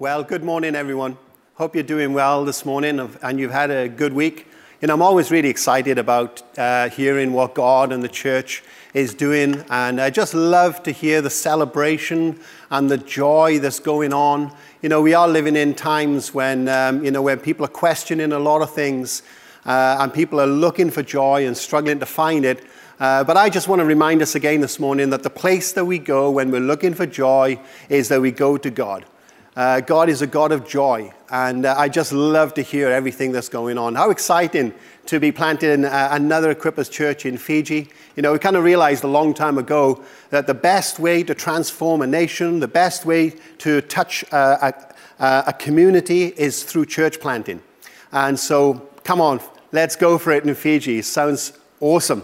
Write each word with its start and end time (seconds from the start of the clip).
Well, 0.00 0.24
good 0.24 0.42
morning, 0.42 0.76
everyone. 0.76 1.18
Hope 1.56 1.74
you're 1.74 1.84
doing 1.84 2.14
well 2.14 2.46
this 2.46 2.64
morning 2.64 3.06
and 3.20 3.38
you've 3.38 3.50
had 3.50 3.70
a 3.70 3.86
good 3.86 4.14
week. 4.14 4.46
You 4.80 4.88
know, 4.88 4.94
I'm 4.94 5.02
always 5.02 5.30
really 5.30 5.50
excited 5.50 5.98
about 5.98 6.42
uh, 6.56 6.88
hearing 6.88 7.34
what 7.34 7.54
God 7.54 7.92
and 7.92 8.02
the 8.02 8.08
church 8.08 8.62
is 8.94 9.12
doing, 9.12 9.62
and 9.68 10.00
I 10.00 10.08
just 10.08 10.32
love 10.32 10.82
to 10.84 10.90
hear 10.90 11.20
the 11.20 11.28
celebration 11.28 12.40
and 12.70 12.90
the 12.90 12.96
joy 12.96 13.58
that's 13.58 13.78
going 13.78 14.14
on. 14.14 14.56
You 14.80 14.88
know, 14.88 15.02
we 15.02 15.12
are 15.12 15.28
living 15.28 15.54
in 15.54 15.74
times 15.74 16.32
when, 16.32 16.66
um, 16.68 17.04
you 17.04 17.10
know, 17.10 17.20
when 17.20 17.38
people 17.38 17.66
are 17.66 17.68
questioning 17.68 18.32
a 18.32 18.38
lot 18.38 18.62
of 18.62 18.72
things 18.72 19.22
uh, 19.66 19.98
and 20.00 20.14
people 20.14 20.40
are 20.40 20.46
looking 20.46 20.90
for 20.90 21.02
joy 21.02 21.46
and 21.46 21.54
struggling 21.54 22.00
to 22.00 22.06
find 22.06 22.46
it. 22.46 22.64
Uh, 22.98 23.22
but 23.22 23.36
I 23.36 23.50
just 23.50 23.68
want 23.68 23.80
to 23.80 23.84
remind 23.84 24.22
us 24.22 24.34
again 24.34 24.62
this 24.62 24.80
morning 24.80 25.10
that 25.10 25.24
the 25.24 25.28
place 25.28 25.72
that 25.72 25.84
we 25.84 25.98
go 25.98 26.30
when 26.30 26.50
we're 26.50 26.60
looking 26.60 26.94
for 26.94 27.04
joy 27.04 27.60
is 27.90 28.08
that 28.08 28.22
we 28.22 28.30
go 28.30 28.56
to 28.56 28.70
God. 28.70 29.04
Uh, 29.60 29.78
God 29.78 30.08
is 30.08 30.22
a 30.22 30.26
God 30.26 30.52
of 30.52 30.66
joy, 30.66 31.12
and 31.28 31.66
uh, 31.66 31.74
I 31.76 31.90
just 31.90 32.14
love 32.14 32.54
to 32.54 32.62
hear 32.62 32.88
everything 32.88 33.30
that's 33.30 33.50
going 33.50 33.76
on. 33.76 33.94
How 33.94 34.08
exciting 34.08 34.72
to 35.04 35.20
be 35.20 35.32
planting 35.32 35.84
uh, 35.84 36.08
another 36.12 36.54
Equippers 36.54 36.90
church 36.90 37.26
in 37.26 37.36
Fiji. 37.36 37.90
You 38.16 38.22
know, 38.22 38.32
we 38.32 38.38
kind 38.38 38.56
of 38.56 38.64
realized 38.64 39.04
a 39.04 39.06
long 39.06 39.34
time 39.34 39.58
ago 39.58 40.02
that 40.30 40.46
the 40.46 40.54
best 40.54 40.98
way 40.98 41.22
to 41.24 41.34
transform 41.34 42.00
a 42.00 42.06
nation, 42.06 42.60
the 42.60 42.68
best 42.68 43.04
way 43.04 43.34
to 43.58 43.82
touch 43.82 44.24
uh, 44.32 44.72
a, 45.18 45.44
a 45.48 45.52
community 45.52 46.28
is 46.38 46.62
through 46.62 46.86
church 46.86 47.20
planting. 47.20 47.60
And 48.12 48.40
so, 48.40 48.88
come 49.04 49.20
on, 49.20 49.42
let's 49.72 49.94
go 49.94 50.16
for 50.16 50.32
it 50.32 50.46
in 50.46 50.54
Fiji. 50.54 51.02
Sounds 51.02 51.52
awesome. 51.80 52.22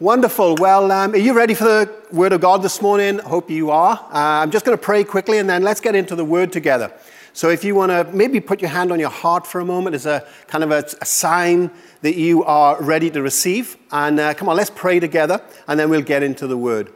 Wonderful. 0.00 0.54
Well, 0.54 0.90
um, 0.92 1.12
are 1.12 1.18
you 1.18 1.34
ready 1.34 1.52
for 1.52 1.64
the 1.64 1.94
Word 2.10 2.32
of 2.32 2.40
God 2.40 2.62
this 2.62 2.80
morning? 2.80 3.18
Hope 3.18 3.50
you 3.50 3.70
are. 3.70 3.98
Uh, 4.10 4.40
I'm 4.40 4.50
just 4.50 4.64
going 4.64 4.74
to 4.76 4.82
pray 4.82 5.04
quickly 5.04 5.36
and 5.36 5.50
then 5.50 5.62
let's 5.62 5.82
get 5.82 5.94
into 5.94 6.16
the 6.16 6.24
Word 6.24 6.52
together. 6.52 6.90
So, 7.34 7.50
if 7.50 7.64
you 7.64 7.74
want 7.74 7.92
to 7.92 8.10
maybe 8.16 8.40
put 8.40 8.62
your 8.62 8.70
hand 8.70 8.92
on 8.92 8.98
your 8.98 9.10
heart 9.10 9.46
for 9.46 9.60
a 9.60 9.64
moment 9.66 9.94
as 9.94 10.06
a 10.06 10.26
kind 10.46 10.64
of 10.64 10.70
a, 10.70 10.86
a 11.02 11.04
sign 11.04 11.70
that 12.00 12.14
you 12.16 12.42
are 12.44 12.82
ready 12.82 13.10
to 13.10 13.20
receive. 13.20 13.76
And 13.92 14.18
uh, 14.18 14.32
come 14.32 14.48
on, 14.48 14.56
let's 14.56 14.70
pray 14.70 15.00
together 15.00 15.42
and 15.68 15.78
then 15.78 15.90
we'll 15.90 16.00
get 16.00 16.22
into 16.22 16.46
the 16.46 16.56
Word. 16.56 16.90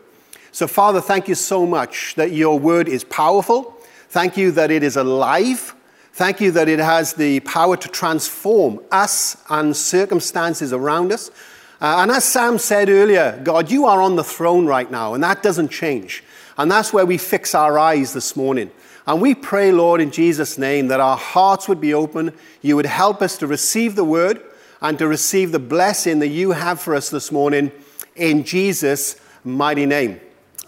So, 0.51 0.67
Father, 0.67 1.03
thank 1.03 1.29
you 1.29 1.35
so 1.35 1.67
much 1.67 2.15
that 2.15 2.33
your 2.33 2.59
Word 2.59 2.89
is 2.89 3.05
powerful. 3.05 3.77
Thank 4.09 4.39
you 4.39 4.51
that 4.53 4.71
it 4.71 4.83
is 4.83 4.97
alive. 4.97 5.75
Thank 6.15 6.41
you 6.41 6.53
that 6.53 6.69
it 6.71 6.79
has 6.79 7.13
the 7.13 7.41
power 7.41 7.77
to 7.77 7.89
transform 7.89 8.81
us 8.91 9.37
and 9.51 9.77
circumstances 9.77 10.73
around 10.73 11.13
us. 11.13 11.31
Uh, 11.81 11.99
and 12.01 12.11
as 12.11 12.25
Sam 12.25 12.59
said 12.59 12.89
earlier, 12.89 13.41
God, 13.43 13.71
you 13.71 13.87
are 13.87 14.01
on 14.01 14.17
the 14.17 14.25
throne 14.25 14.67
right 14.67 14.91
now, 14.91 15.15
and 15.15 15.23
that 15.23 15.43
doesn't 15.43 15.71
change. 15.71 16.23
And 16.57 16.71
that's 16.71 16.93
where 16.93 17.07
we 17.07 17.19
fix 17.19 17.55
our 17.55 17.79
eyes 17.79 18.13
this 18.13 18.37
morning. 18.37 18.71
And 19.07 19.21
we 19.21 19.35
pray, 19.35 19.71
Lord, 19.73 20.01
in 20.01 20.11
Jesus' 20.11 20.57
name, 20.57 20.89
that 20.89 21.01
our 21.01 21.17
hearts 21.17 21.69
would 21.69 21.81
be 21.81 21.93
open. 21.93 22.33
You 22.63 22.77
would 22.77 22.87
help 22.87 23.21
us 23.21 23.37
to 23.39 23.47
receive 23.47 23.97
the 23.97 24.05
word 24.05 24.41
and 24.81 24.99
to 24.99 25.09
receive 25.09 25.53
the 25.53 25.59
blessing 25.59 26.21
that 26.21 26.29
you 26.29 26.53
have 26.53 26.81
for 26.81 26.95
us 26.95 27.11
this 27.11 27.31
morning 27.31 27.71
in 28.17 28.45
Jesus' 28.45 29.17
mighty 29.45 29.85
name. 29.85 30.21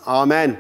Amen. 0.06 0.58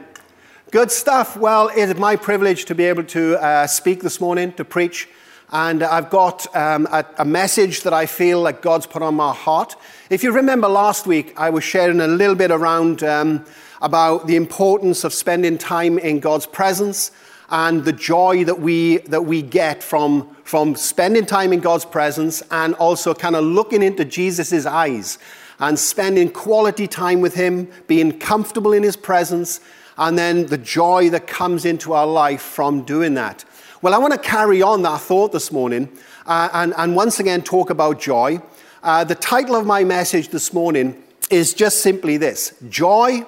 Good 0.70 0.90
stuff. 0.90 1.36
Well, 1.36 1.68
it 1.68 1.88
is 1.88 1.96
my 1.96 2.16
privilege 2.16 2.64
to 2.66 2.74
be 2.74 2.84
able 2.84 3.04
to 3.04 3.36
uh, 3.36 3.66
speak 3.66 4.00
this 4.02 4.20
morning, 4.20 4.52
to 4.54 4.64
preach 4.64 5.08
and 5.52 5.82
I've 5.82 6.10
got 6.10 6.54
um, 6.56 6.86
a, 6.90 7.04
a, 7.18 7.24
message 7.24 7.82
that 7.82 7.92
I 7.92 8.06
feel 8.06 8.40
like 8.40 8.62
God's 8.62 8.86
put 8.86 9.02
on 9.02 9.14
my 9.14 9.32
heart. 9.32 9.76
If 10.10 10.24
you 10.24 10.32
remember 10.32 10.66
last 10.66 11.06
week, 11.06 11.32
I 11.36 11.50
was 11.50 11.62
sharing 11.62 12.00
a 12.00 12.08
little 12.08 12.34
bit 12.34 12.50
around 12.50 13.04
um, 13.04 13.44
about 13.80 14.26
the 14.26 14.34
importance 14.34 15.04
of 15.04 15.12
spending 15.12 15.56
time 15.56 15.98
in 15.98 16.18
God's 16.18 16.46
presence 16.46 17.12
and 17.48 17.84
the 17.84 17.92
joy 17.92 18.44
that 18.44 18.58
we, 18.58 18.98
that 18.98 19.24
we 19.24 19.40
get 19.40 19.84
from, 19.84 20.34
from 20.42 20.74
spending 20.74 21.24
time 21.24 21.52
in 21.52 21.60
God's 21.60 21.84
presence 21.84 22.42
and 22.50 22.74
also 22.74 23.14
kind 23.14 23.36
of 23.36 23.44
looking 23.44 23.82
into 23.82 24.04
Jesus' 24.04 24.66
eyes 24.66 25.18
and 25.60 25.78
spending 25.78 26.30
quality 26.30 26.88
time 26.88 27.20
with 27.20 27.34
Him, 27.34 27.68
being 27.86 28.18
comfortable 28.18 28.72
in 28.72 28.82
His 28.82 28.96
presence, 28.96 29.60
and 29.96 30.18
then 30.18 30.46
the 30.46 30.58
joy 30.58 31.08
that 31.10 31.26
comes 31.26 31.64
into 31.64 31.92
our 31.92 32.06
life 32.06 32.42
from 32.42 32.82
doing 32.82 33.14
that. 33.14 33.44
Well, 33.86 33.94
I 33.94 33.98
want 33.98 34.14
to 34.14 34.18
carry 34.18 34.62
on 34.62 34.82
that 34.82 35.00
thought 35.00 35.30
this 35.30 35.52
morning 35.52 35.88
uh, 36.26 36.48
and, 36.52 36.74
and 36.76 36.96
once 36.96 37.20
again 37.20 37.42
talk 37.42 37.70
about 37.70 38.00
joy. 38.00 38.42
Uh, 38.82 39.04
the 39.04 39.14
title 39.14 39.54
of 39.54 39.64
my 39.64 39.84
message 39.84 40.30
this 40.30 40.52
morning 40.52 41.00
is 41.30 41.54
just 41.54 41.82
simply 41.82 42.16
this 42.16 42.52
Joy 42.68 43.24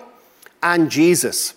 and 0.60 0.90
Jesus. 0.90 1.54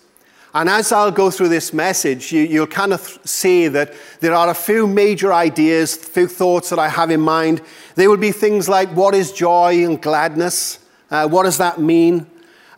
And 0.54 0.68
as 0.68 0.92
I'll 0.92 1.10
go 1.10 1.32
through 1.32 1.48
this 1.48 1.72
message, 1.72 2.30
you, 2.30 2.60
will 2.60 2.68
kind 2.68 2.92
of 2.92 3.18
see 3.24 3.66
that 3.66 3.92
there 4.20 4.34
are 4.34 4.50
a 4.50 4.54
few 4.54 4.86
major 4.86 5.32
ideas, 5.32 5.96
few 5.96 6.28
thoughts 6.28 6.70
that 6.70 6.78
I 6.78 6.88
have 6.88 7.10
in 7.10 7.22
mind. 7.22 7.60
They 7.96 8.06
will 8.06 8.18
be 8.18 8.30
things 8.30 8.68
like 8.68 8.88
what 8.90 9.16
is 9.16 9.32
joy 9.32 9.84
and 9.84 10.00
gladness? 10.00 10.78
Uh, 11.10 11.26
what 11.26 11.42
does 11.42 11.58
that 11.58 11.80
mean? 11.80 12.28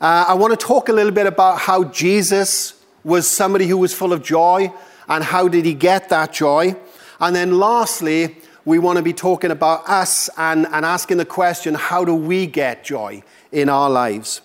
Uh, 0.01 0.25
I 0.29 0.33
want 0.33 0.59
to 0.59 0.67
talk 0.67 0.89
a 0.89 0.93
little 0.95 1.13
bit 1.13 1.27
about 1.27 1.59
how 1.59 1.85
Jesus 1.85 2.83
was 3.05 3.29
somebody 3.29 3.67
who 3.67 3.77
was 3.77 3.93
full 3.93 4.15
of 4.15 4.23
joy 4.23 4.73
and 5.09 5.25
how 5.25 5.49
did 5.49 5.65
he 5.65 5.75
get 5.75 6.09
that 6.09 6.33
joy? 6.33 6.77
And 7.21 7.35
then 7.35 7.59
lastly, 7.59 8.37
we 8.65 8.79
want 8.79 8.97
to 8.97 9.03
be 9.03 9.13
talking 9.13 9.51
about 9.51 9.89
us 9.89 10.31
and, 10.37 10.67
and 10.67 10.85
asking 10.85 11.19
the 11.19 11.25
question 11.25 11.75
how 11.75 12.05
do 12.05 12.15
we 12.15 12.47
get 12.47 12.85
joy 12.85 13.23
in 13.53 13.69
our 13.69 13.91
lives? 13.91 14.41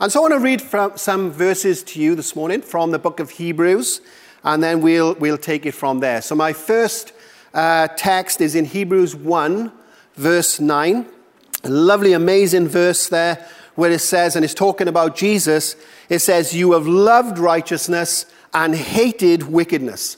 And 0.00 0.10
so 0.10 0.20
I 0.20 0.22
want 0.22 0.34
to 0.34 0.40
read 0.40 0.62
from 0.62 0.96
some 0.96 1.30
verses 1.30 1.82
to 1.84 2.00
you 2.00 2.14
this 2.14 2.34
morning 2.34 2.62
from 2.62 2.90
the 2.90 2.98
book 2.98 3.20
of 3.20 3.30
Hebrews, 3.30 4.00
and 4.42 4.62
then 4.62 4.80
we'll, 4.80 5.14
we'll 5.16 5.38
take 5.38 5.66
it 5.66 5.72
from 5.72 6.00
there. 6.00 6.22
So 6.22 6.34
my 6.34 6.52
first 6.52 7.12
uh, 7.52 7.88
text 7.88 8.40
is 8.40 8.54
in 8.54 8.64
Hebrews 8.64 9.14
1, 9.14 9.70
verse 10.14 10.58
9. 10.58 11.06
A 11.62 11.68
lovely, 11.68 12.14
amazing 12.14 12.68
verse 12.68 13.08
there 13.08 13.46
where 13.74 13.90
it 13.90 14.00
says, 14.00 14.36
and 14.36 14.44
it's 14.44 14.54
talking 14.54 14.88
about 14.88 15.16
Jesus, 15.16 15.76
it 16.08 16.20
says, 16.20 16.54
You 16.54 16.72
have 16.72 16.86
loved 16.86 17.38
righteousness 17.38 18.26
and 18.52 18.74
hated 18.74 19.44
wickedness. 19.44 20.16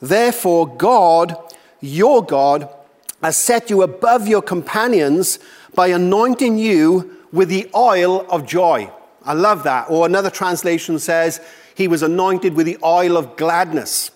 Therefore, 0.00 0.66
God, 0.66 1.36
your 1.80 2.24
God, 2.24 2.68
has 3.22 3.36
set 3.36 3.70
you 3.70 3.82
above 3.82 4.26
your 4.26 4.42
companions 4.42 5.38
by 5.74 5.88
anointing 5.88 6.58
you 6.58 7.18
with 7.32 7.48
the 7.48 7.70
oil 7.74 8.26
of 8.28 8.46
joy. 8.46 8.90
I 9.24 9.32
love 9.32 9.62
that. 9.64 9.88
Or 9.88 10.06
another 10.06 10.30
translation 10.30 10.98
says, 10.98 11.40
He 11.74 11.88
was 11.88 12.02
anointed 12.02 12.54
with 12.54 12.66
the 12.66 12.78
oil 12.82 13.16
of 13.16 13.36
gladness. 13.36 14.10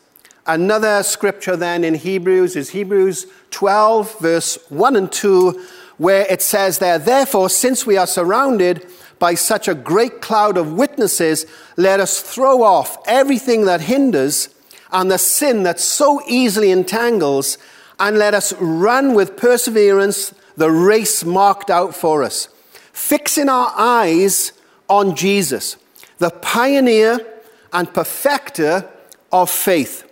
Another 0.47 1.03
scripture 1.03 1.57
then 1.57 1.83
in 1.83 1.95
Hebrews 1.95 2.55
is 2.55 2.71
Hebrews 2.71 3.27
12, 3.51 4.21
verse 4.21 4.59
1 4.69 4.97
and 4.97 5.11
2, 5.11 5.67
where 5.99 6.27
it 6.31 6.43
says 6.43 6.79
there, 6.79 6.99
Therefore, 6.99 7.49
since 7.49 7.87
we 7.87 7.97
are 7.97 8.07
surrounded 8.07 8.89
by 9.19 9.35
such 9.35 9.69
a 9.69 9.75
great 9.75 10.21
cloud 10.21 10.57
of 10.57 10.73
witnesses, 10.73 11.47
let 11.77 12.01
us 12.01 12.21
throw 12.21 12.63
off 12.63 12.99
everything 13.07 13.65
that 13.65 13.81
hinders 13.83 14.49
and 14.93 15.11
the 15.11 15.19
sin 15.19 15.63
that 15.65 15.81
so 15.81 16.21
easily 16.29 16.71
entangles, 16.71 17.59
and 17.99 18.19
let 18.19 18.35
us 18.35 18.53
run 18.55 19.15
with 19.15 19.37
perseverance 19.37 20.35
the 20.57 20.71
race 20.71 21.25
marked 21.25 21.71
out 21.71 21.95
for 21.95 22.23
us, 22.23 22.49
fixing 22.93 23.49
our 23.49 23.73
eyes 23.77 24.53
on 24.89 25.17
Jesus, 25.17 25.77
the 26.19 26.31
pioneer 26.31 27.19
and 27.73 27.93
perfecter 27.93 28.89
of 29.33 29.51
faith. 29.51 30.03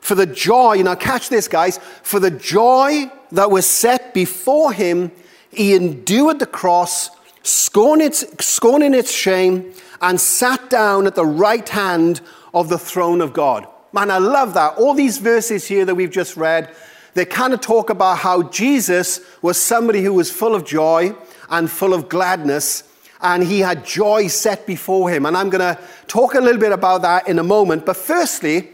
For 0.00 0.14
the 0.14 0.26
joy, 0.26 0.74
you 0.74 0.84
know, 0.84 0.96
catch 0.96 1.28
this, 1.28 1.48
guys, 1.48 1.78
for 2.02 2.20
the 2.20 2.30
joy 2.30 3.10
that 3.30 3.50
was 3.50 3.66
set 3.66 4.12
before 4.12 4.72
him, 4.72 5.12
he 5.50 5.74
endured 5.74 6.38
the 6.38 6.46
cross 6.46 7.10
scorning 7.42 8.06
its, 8.06 8.24
scorning 8.44 8.94
its 8.94 9.12
shame, 9.12 9.72
and 10.00 10.20
sat 10.20 10.70
down 10.70 11.06
at 11.06 11.14
the 11.14 11.24
right 11.24 11.68
hand 11.68 12.20
of 12.52 12.68
the 12.68 12.78
throne 12.78 13.20
of 13.20 13.32
God. 13.32 13.66
Man, 13.92 14.10
I 14.10 14.18
love 14.18 14.54
that. 14.54 14.78
All 14.78 14.94
these 14.94 15.18
verses 15.18 15.66
here 15.66 15.84
that 15.84 15.94
we've 15.94 16.10
just 16.10 16.36
read, 16.36 16.74
they 17.14 17.24
kind 17.24 17.52
of 17.52 17.60
talk 17.60 17.90
about 17.90 18.18
how 18.18 18.44
Jesus 18.44 19.20
was 19.42 19.58
somebody 19.58 20.02
who 20.02 20.14
was 20.14 20.30
full 20.30 20.54
of 20.54 20.64
joy 20.64 21.14
and 21.50 21.70
full 21.70 21.92
of 21.92 22.08
gladness, 22.08 22.84
and 23.20 23.42
he 23.44 23.60
had 23.60 23.84
joy 23.84 24.28
set 24.28 24.66
before 24.66 25.10
him. 25.10 25.26
And 25.26 25.36
I'm 25.36 25.50
going 25.50 25.76
to 25.76 25.80
talk 26.08 26.34
a 26.34 26.40
little 26.40 26.60
bit 26.60 26.72
about 26.72 27.02
that 27.02 27.28
in 27.28 27.38
a 27.38 27.42
moment. 27.42 27.84
But 27.84 27.96
firstly, 27.96 28.70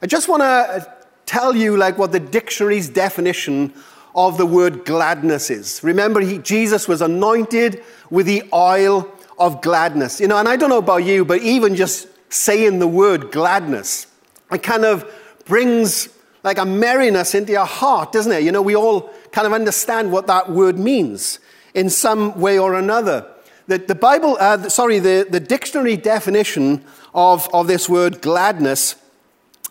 I 0.00 0.06
just 0.06 0.28
want 0.28 0.42
to 0.42 0.92
tell 1.26 1.54
you 1.54 1.76
like 1.76 1.98
what 1.98 2.12
the 2.12 2.20
dictionary's 2.20 2.88
definition 2.88 3.72
of 4.14 4.36
the 4.36 4.46
word 4.46 4.84
gladness 4.84 5.50
is. 5.50 5.82
Remember, 5.82 6.20
he, 6.20 6.38
Jesus 6.38 6.86
was 6.86 7.00
anointed 7.00 7.82
with 8.10 8.26
the 8.26 8.42
oil 8.52 9.10
of 9.38 9.62
gladness. 9.62 10.20
You 10.20 10.28
know, 10.28 10.36
and 10.36 10.48
I 10.48 10.56
don't 10.56 10.70
know 10.70 10.78
about 10.78 11.04
you, 11.04 11.24
but 11.24 11.40
even 11.40 11.74
just 11.74 12.08
saying 12.28 12.78
the 12.78 12.88
word 12.88 13.30
gladness, 13.30 14.06
it 14.50 14.62
kind 14.62 14.84
of 14.84 15.10
brings 15.46 16.08
like 16.44 16.58
a 16.58 16.64
merriness 16.64 17.34
into 17.34 17.52
your 17.52 17.64
heart, 17.64 18.12
doesn't 18.12 18.32
it? 18.32 18.42
You 18.42 18.52
know, 18.52 18.62
we 18.62 18.76
all 18.76 19.10
kind 19.30 19.46
of 19.46 19.52
understand 19.52 20.12
what 20.12 20.26
that 20.26 20.50
word 20.50 20.78
means 20.78 21.38
in 21.74 21.88
some 21.88 22.38
way 22.38 22.58
or 22.58 22.74
another. 22.74 23.26
The, 23.68 23.78
the 23.78 23.94
Bible, 23.94 24.36
uh, 24.40 24.68
sorry, 24.68 24.98
the, 24.98 25.26
the 25.28 25.40
dictionary 25.40 25.96
definition 25.96 26.84
of, 27.14 27.48
of 27.54 27.68
this 27.68 27.88
word 27.88 28.20
gladness 28.20 28.96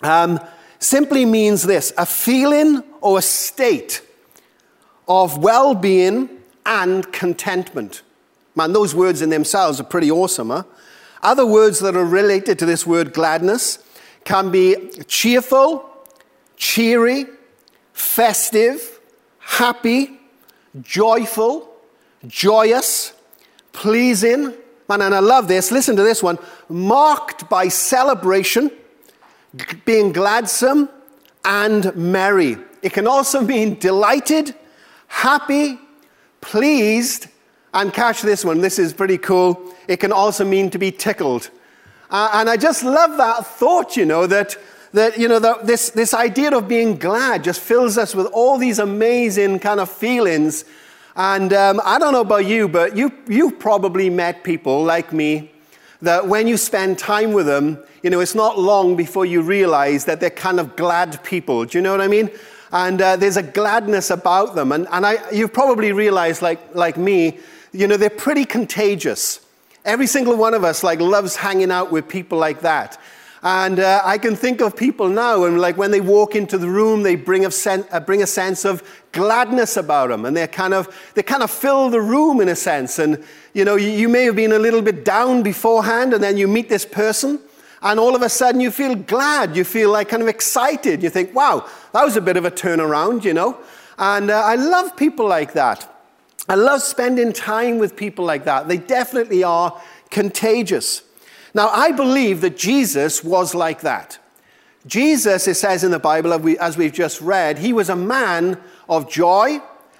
um, 0.01 0.39
simply 0.79 1.25
means 1.25 1.63
this 1.63 1.93
a 1.97 2.05
feeling 2.05 2.83
or 3.01 3.19
a 3.19 3.21
state 3.21 4.01
of 5.07 5.37
well 5.37 5.73
being 5.73 6.29
and 6.65 7.11
contentment. 7.11 8.01
Man, 8.55 8.73
those 8.73 8.93
words 8.93 9.21
in 9.21 9.29
themselves 9.29 9.79
are 9.79 9.85
pretty 9.85 10.11
awesome, 10.11 10.49
huh? 10.49 10.63
Other 11.23 11.45
words 11.45 11.79
that 11.79 11.95
are 11.95 12.05
related 12.05 12.57
to 12.59 12.65
this 12.65 12.85
word 12.85 13.13
gladness 13.13 13.79
can 14.23 14.51
be 14.51 14.89
cheerful, 15.07 15.89
cheery, 16.57 17.25
festive, 17.93 18.99
happy, 19.39 20.19
joyful, 20.81 21.69
joyous, 22.27 23.13
pleasing. 23.71 24.53
Man, 24.89 25.01
and 25.01 25.15
I 25.15 25.19
love 25.19 25.47
this. 25.47 25.71
Listen 25.71 25.95
to 25.95 26.03
this 26.03 26.21
one 26.21 26.37
marked 26.69 27.49
by 27.49 27.67
celebration, 27.67 28.71
being 29.85 30.11
gladsome, 30.11 30.89
and 31.45 31.95
merry. 31.95 32.57
It 32.81 32.93
can 32.93 33.07
also 33.07 33.41
mean 33.41 33.75
delighted, 33.79 34.55
happy, 35.11 35.77
pleased, 36.39 37.27
and 37.73 37.93
catch 37.93 38.21
this 38.21 38.43
one. 38.43 38.61
This 38.61 38.79
is 38.79 38.93
pretty 38.93 39.17
cool. 39.17 39.61
It 39.87 39.97
can 39.97 40.11
also 40.11 40.45
mean 40.45 40.69
to 40.71 40.79
be 40.79 40.91
tickled. 40.91 41.51
Uh, 42.09 42.29
and 42.33 42.49
I 42.49 42.57
just 42.57 42.83
love 42.83 43.17
that 43.17 43.45
thought, 43.45 43.95
you 43.95 44.05
know, 44.05 44.25
that, 44.27 44.57
that 44.93 45.19
you 45.19 45.27
know, 45.27 45.39
that 45.39 45.67
this, 45.67 45.89
this 45.91 46.13
idea 46.13 46.55
of 46.55 46.67
being 46.67 46.95
glad 46.95 47.43
just 47.43 47.59
fills 47.59 47.97
us 47.97 48.15
with 48.15 48.27
all 48.27 48.57
these 48.57 48.79
amazing 48.79 49.59
kind 49.59 49.79
of 49.79 49.89
feelings. 49.89 50.65
And 51.15 51.53
um, 51.53 51.81
I 51.83 51.99
don't 51.99 52.13
know 52.13 52.21
about 52.21 52.45
you, 52.45 52.67
but 52.67 52.95
you, 52.95 53.11
you've 53.27 53.59
probably 53.59 54.09
met 54.09 54.43
people 54.43 54.83
like 54.83 55.13
me 55.13 55.51
that 56.01 56.27
when 56.27 56.47
you 56.47 56.57
spend 56.57 56.97
time 56.97 57.31
with 57.31 57.45
them, 57.45 57.77
you 58.01 58.09
know, 58.09 58.21
it's 58.21 58.33
not 58.33 58.57
long 58.57 58.95
before 58.95 59.25
you 59.25 59.41
realize 59.41 60.05
that 60.05 60.19
they're 60.19 60.29
kind 60.29 60.59
of 60.59 60.75
glad 60.75 61.23
people. 61.23 61.65
Do 61.65 61.77
you 61.77 61.81
know 61.81 61.91
what 61.91 62.01
I 62.01 62.07
mean? 62.07 62.31
And 62.71 63.01
uh, 63.01 63.15
there's 63.17 63.37
a 63.37 63.43
gladness 63.43 64.09
about 64.09 64.55
them. 64.55 64.71
And, 64.71 64.87
and 64.91 65.05
I, 65.05 65.17
you've 65.31 65.53
probably 65.53 65.91
realized, 65.91 66.41
like, 66.41 66.73
like 66.75 66.97
me, 66.97 67.39
you 67.73 67.87
know, 67.87 67.97
they're 67.97 68.09
pretty 68.09 68.45
contagious. 68.45 69.45
Every 69.83 70.07
single 70.07 70.37
one 70.37 70.53
of 70.53 70.63
us, 70.63 70.83
like, 70.83 70.99
loves 70.99 71.35
hanging 71.35 71.71
out 71.71 71.91
with 71.91 72.07
people 72.07 72.37
like 72.37 72.61
that. 72.61 72.99
And 73.43 73.79
uh, 73.79 74.01
I 74.05 74.19
can 74.19 74.35
think 74.35 74.61
of 74.61 74.75
people 74.75 75.09
now, 75.09 75.45
and 75.45 75.59
like 75.59 75.75
when 75.75 75.89
they 75.89 75.99
walk 75.99 76.35
into 76.35 76.59
the 76.59 76.69
room, 76.69 77.01
they 77.01 77.15
bring 77.15 77.43
a, 77.43 77.49
sen- 77.49 77.87
uh, 77.91 77.99
bring 77.99 78.21
a 78.21 78.27
sense 78.27 78.65
of 78.65 78.83
gladness 79.13 79.77
about 79.77 80.09
them, 80.09 80.25
and 80.25 80.37
they 80.37 80.45
kind 80.45 80.75
of 80.75 80.87
they 81.15 81.23
kind 81.23 81.41
of 81.41 81.49
fill 81.49 81.89
the 81.89 81.99
room 81.99 82.39
in 82.39 82.49
a 82.49 82.55
sense. 82.55 82.99
And 82.99 83.23
you 83.55 83.65
know, 83.65 83.77
you, 83.77 83.89
you 83.89 84.09
may 84.09 84.25
have 84.25 84.35
been 84.35 84.51
a 84.51 84.59
little 84.59 84.83
bit 84.83 85.03
down 85.03 85.41
beforehand, 85.41 86.13
and 86.13 86.23
then 86.23 86.37
you 86.37 86.47
meet 86.47 86.69
this 86.69 86.85
person, 86.85 87.39
and 87.81 87.99
all 87.99 88.15
of 88.15 88.21
a 88.21 88.29
sudden 88.29 88.61
you 88.61 88.71
feel 88.71 88.95
glad, 88.95 89.55
you 89.55 89.63
feel 89.63 89.91
like 89.91 90.09
kind 90.09 90.21
of 90.21 90.29
excited. 90.29 91.01
You 91.03 91.09
think, 91.09 91.33
"Wow, 91.35 91.65
that 91.93 92.03
was 92.03 92.15
a 92.15 92.21
bit 92.21 92.37
of 92.37 92.45
a 92.45 92.51
turnaround," 92.51 93.23
you 93.23 93.33
know. 93.33 93.57
And 93.97 94.31
uh, 94.31 94.41
I 94.41 94.55
love 94.55 94.95
people 94.95 95.27
like 95.27 95.53
that. 95.53 95.87
I 96.49 96.55
love 96.55 96.81
spending 96.81 97.33
time 97.33 97.77
with 97.77 97.95
people 97.95 98.25
like 98.25 98.45
that. 98.45 98.67
They 98.67 98.77
definitely 98.77 99.43
are 99.43 99.79
contagious. 100.09 101.03
Now, 101.53 101.69
I 101.69 101.91
believe 101.91 102.41
that 102.41 102.57
Jesus 102.57 103.23
was 103.23 103.53
like 103.53 103.81
that. 103.81 104.17
Jesus, 104.87 105.47
it 105.47 105.55
says 105.55 105.83
in 105.83 105.91
the 105.91 105.99
Bible, 105.99 106.33
as 106.59 106.77
we've 106.77 106.93
just 106.93 107.21
read, 107.21 107.59
he 107.59 107.71
was 107.71 107.89
a 107.89 107.95
man 107.95 108.59
of 108.89 109.09
joy 109.09 109.59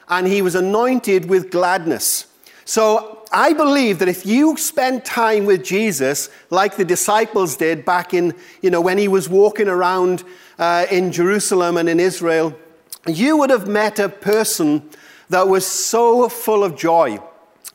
and 0.09 0.27
he 0.27 0.41
was 0.41 0.55
anointed 0.55 1.29
with 1.29 1.51
gladness. 1.51 2.25
So 2.71 3.25
I 3.33 3.51
believe 3.51 3.99
that 3.99 4.07
if 4.07 4.25
you 4.25 4.55
spend 4.55 5.03
time 5.03 5.45
with 5.45 5.61
Jesus, 5.61 6.29
like 6.49 6.77
the 6.77 6.85
disciples 6.85 7.57
did 7.57 7.83
back 7.83 8.13
in, 8.13 8.33
you 8.61 8.69
know, 8.69 8.79
when 8.79 8.97
he 8.97 9.09
was 9.09 9.27
walking 9.27 9.67
around 9.67 10.23
uh, 10.57 10.85
in 10.89 11.11
Jerusalem 11.11 11.75
and 11.75 11.89
in 11.89 11.99
Israel, 11.99 12.57
you 13.05 13.35
would 13.35 13.49
have 13.49 13.67
met 13.67 13.99
a 13.99 14.07
person 14.07 14.89
that 15.27 15.49
was 15.49 15.67
so 15.67 16.29
full 16.29 16.63
of 16.63 16.77
joy. 16.77 17.19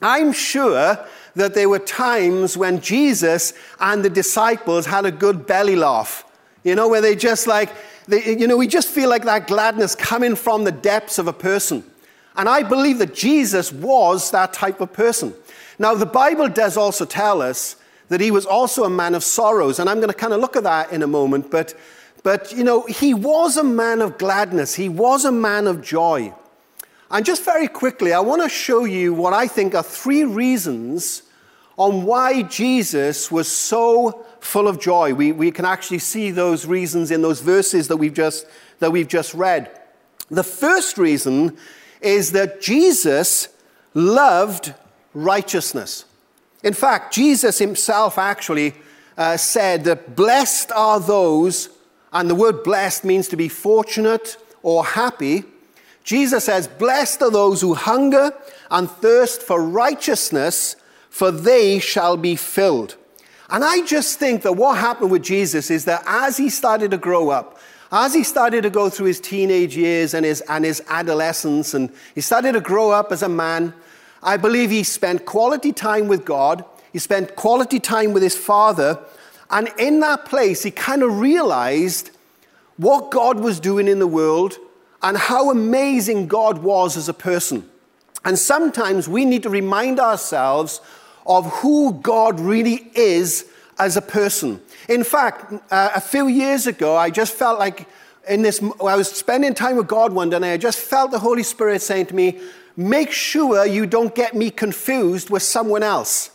I'm 0.00 0.32
sure 0.32 0.98
that 1.34 1.52
there 1.52 1.68
were 1.68 1.78
times 1.78 2.56
when 2.56 2.80
Jesus 2.80 3.52
and 3.78 4.02
the 4.02 4.08
disciples 4.08 4.86
had 4.86 5.04
a 5.04 5.12
good 5.12 5.46
belly 5.46 5.76
laugh, 5.76 6.24
you 6.64 6.74
know, 6.74 6.88
where 6.88 7.02
they 7.02 7.16
just 7.16 7.46
like, 7.46 7.68
they, 8.08 8.34
you 8.34 8.46
know, 8.46 8.56
we 8.56 8.66
just 8.66 8.88
feel 8.88 9.10
like 9.10 9.24
that 9.24 9.46
gladness 9.46 9.94
coming 9.94 10.34
from 10.34 10.64
the 10.64 10.72
depths 10.72 11.18
of 11.18 11.28
a 11.28 11.34
person. 11.34 11.84
And 12.36 12.48
I 12.48 12.62
believe 12.62 12.98
that 12.98 13.14
Jesus 13.14 13.72
was 13.72 14.30
that 14.30 14.52
type 14.52 14.80
of 14.80 14.92
person. 14.92 15.34
Now, 15.78 15.94
the 15.94 16.06
Bible 16.06 16.48
does 16.48 16.76
also 16.76 17.04
tell 17.04 17.42
us 17.42 17.76
that 18.08 18.20
he 18.20 18.30
was 18.30 18.46
also 18.46 18.84
a 18.84 18.90
man 18.90 19.14
of 19.14 19.24
sorrows, 19.24 19.78
and 19.78 19.90
I'm 19.90 19.98
going 19.98 20.08
to 20.08 20.14
kind 20.14 20.32
of 20.32 20.40
look 20.40 20.56
at 20.56 20.62
that 20.62 20.92
in 20.92 21.02
a 21.02 21.06
moment, 21.06 21.50
but, 21.50 21.74
but 22.22 22.52
you 22.52 22.64
know, 22.64 22.82
he 22.86 23.14
was 23.14 23.56
a 23.56 23.64
man 23.64 24.00
of 24.00 24.16
gladness, 24.18 24.74
he 24.74 24.88
was 24.88 25.24
a 25.24 25.32
man 25.32 25.66
of 25.66 25.82
joy. 25.82 26.32
And 27.10 27.24
just 27.24 27.44
very 27.44 27.68
quickly, 27.68 28.12
I 28.12 28.20
want 28.20 28.42
to 28.42 28.48
show 28.48 28.84
you 28.84 29.14
what 29.14 29.32
I 29.32 29.46
think 29.46 29.74
are 29.74 29.82
three 29.82 30.24
reasons 30.24 31.22
on 31.78 32.04
why 32.04 32.42
Jesus 32.42 33.30
was 33.30 33.48
so 33.48 34.24
full 34.40 34.66
of 34.66 34.80
joy. 34.80 35.14
We, 35.14 35.32
we 35.32 35.50
can 35.50 35.64
actually 35.64 35.98
see 35.98 36.30
those 36.30 36.66
reasons 36.66 37.10
in 37.10 37.22
those 37.22 37.40
verses 37.40 37.88
that 37.88 37.96
we've, 37.96 38.14
just, 38.14 38.46
that 38.78 38.90
we've 38.90 39.08
just 39.08 39.34
read. 39.34 39.70
The 40.30 40.42
first 40.42 40.98
reason 40.98 41.56
is 42.00 42.32
that 42.32 42.60
Jesus 42.60 43.48
loved 43.94 44.74
righteousness. 45.14 46.04
In 46.62 46.74
fact, 46.74 47.14
Jesus 47.14 47.58
himself 47.58 48.18
actually 48.18 48.74
uh, 49.16 49.36
said 49.36 49.84
that 49.84 50.16
blessed 50.16 50.72
are 50.72 51.00
those, 51.00 51.70
and 52.12 52.28
the 52.28 52.34
word 52.34 52.62
blessed 52.62 53.04
means 53.04 53.28
to 53.28 53.36
be 53.36 53.48
fortunate 53.48 54.36
or 54.62 54.84
happy 54.84 55.44
Jesus 56.06 56.44
says, 56.44 56.68
Blessed 56.68 57.20
are 57.22 57.30
those 57.32 57.60
who 57.60 57.74
hunger 57.74 58.32
and 58.70 58.88
thirst 58.88 59.42
for 59.42 59.60
righteousness, 59.60 60.76
for 61.10 61.32
they 61.32 61.80
shall 61.80 62.16
be 62.16 62.36
filled. 62.36 62.96
And 63.50 63.64
I 63.64 63.84
just 63.84 64.18
think 64.18 64.42
that 64.42 64.52
what 64.52 64.78
happened 64.78 65.10
with 65.10 65.22
Jesus 65.22 65.68
is 65.68 65.84
that 65.84 66.04
as 66.06 66.36
he 66.36 66.48
started 66.48 66.92
to 66.92 66.96
grow 66.96 67.30
up, 67.30 67.55
as 67.92 68.14
he 68.14 68.24
started 68.24 68.62
to 68.62 68.70
go 68.70 68.90
through 68.90 69.06
his 69.06 69.20
teenage 69.20 69.76
years 69.76 70.14
and 70.14 70.24
his, 70.24 70.40
and 70.42 70.64
his 70.64 70.82
adolescence, 70.88 71.74
and 71.74 71.92
he 72.14 72.20
started 72.20 72.52
to 72.52 72.60
grow 72.60 72.90
up 72.90 73.12
as 73.12 73.22
a 73.22 73.28
man, 73.28 73.72
I 74.22 74.36
believe 74.36 74.70
he 74.70 74.82
spent 74.82 75.24
quality 75.24 75.72
time 75.72 76.08
with 76.08 76.24
God. 76.24 76.64
He 76.92 76.98
spent 76.98 77.36
quality 77.36 77.78
time 77.78 78.12
with 78.12 78.22
his 78.22 78.36
father. 78.36 78.98
And 79.50 79.68
in 79.78 80.00
that 80.00 80.24
place, 80.24 80.62
he 80.62 80.70
kind 80.70 81.02
of 81.02 81.20
realized 81.20 82.10
what 82.76 83.10
God 83.10 83.38
was 83.38 83.60
doing 83.60 83.86
in 83.86 84.00
the 84.00 84.06
world 84.06 84.56
and 85.02 85.16
how 85.16 85.50
amazing 85.50 86.26
God 86.26 86.58
was 86.58 86.96
as 86.96 87.08
a 87.08 87.14
person. 87.14 87.68
And 88.24 88.36
sometimes 88.38 89.08
we 89.08 89.24
need 89.24 89.44
to 89.44 89.50
remind 89.50 90.00
ourselves 90.00 90.80
of 91.26 91.46
who 91.60 91.92
God 91.94 92.40
really 92.40 92.90
is 92.94 93.46
as 93.78 93.96
a 93.96 94.02
person. 94.02 94.60
In 94.88 95.04
fact, 95.04 95.52
uh, 95.70 95.90
a 95.94 96.00
few 96.00 96.28
years 96.28 96.66
ago, 96.66 96.96
I 96.96 97.10
just 97.10 97.34
felt 97.34 97.58
like 97.58 97.88
in 98.28 98.42
this, 98.42 98.62
I 98.62 98.96
was 98.96 99.10
spending 99.10 99.54
time 99.54 99.76
with 99.76 99.86
God 99.86 100.12
one 100.12 100.30
day, 100.30 100.36
and 100.36 100.44
I 100.44 100.56
just 100.56 100.78
felt 100.78 101.10
the 101.10 101.18
Holy 101.18 101.42
Spirit 101.42 101.82
saying 101.82 102.06
to 102.06 102.14
me, 102.14 102.40
Make 102.76 103.10
sure 103.10 103.64
you 103.64 103.86
don't 103.86 104.14
get 104.14 104.34
me 104.34 104.50
confused 104.50 105.30
with 105.30 105.42
someone 105.42 105.82
else. 105.82 106.30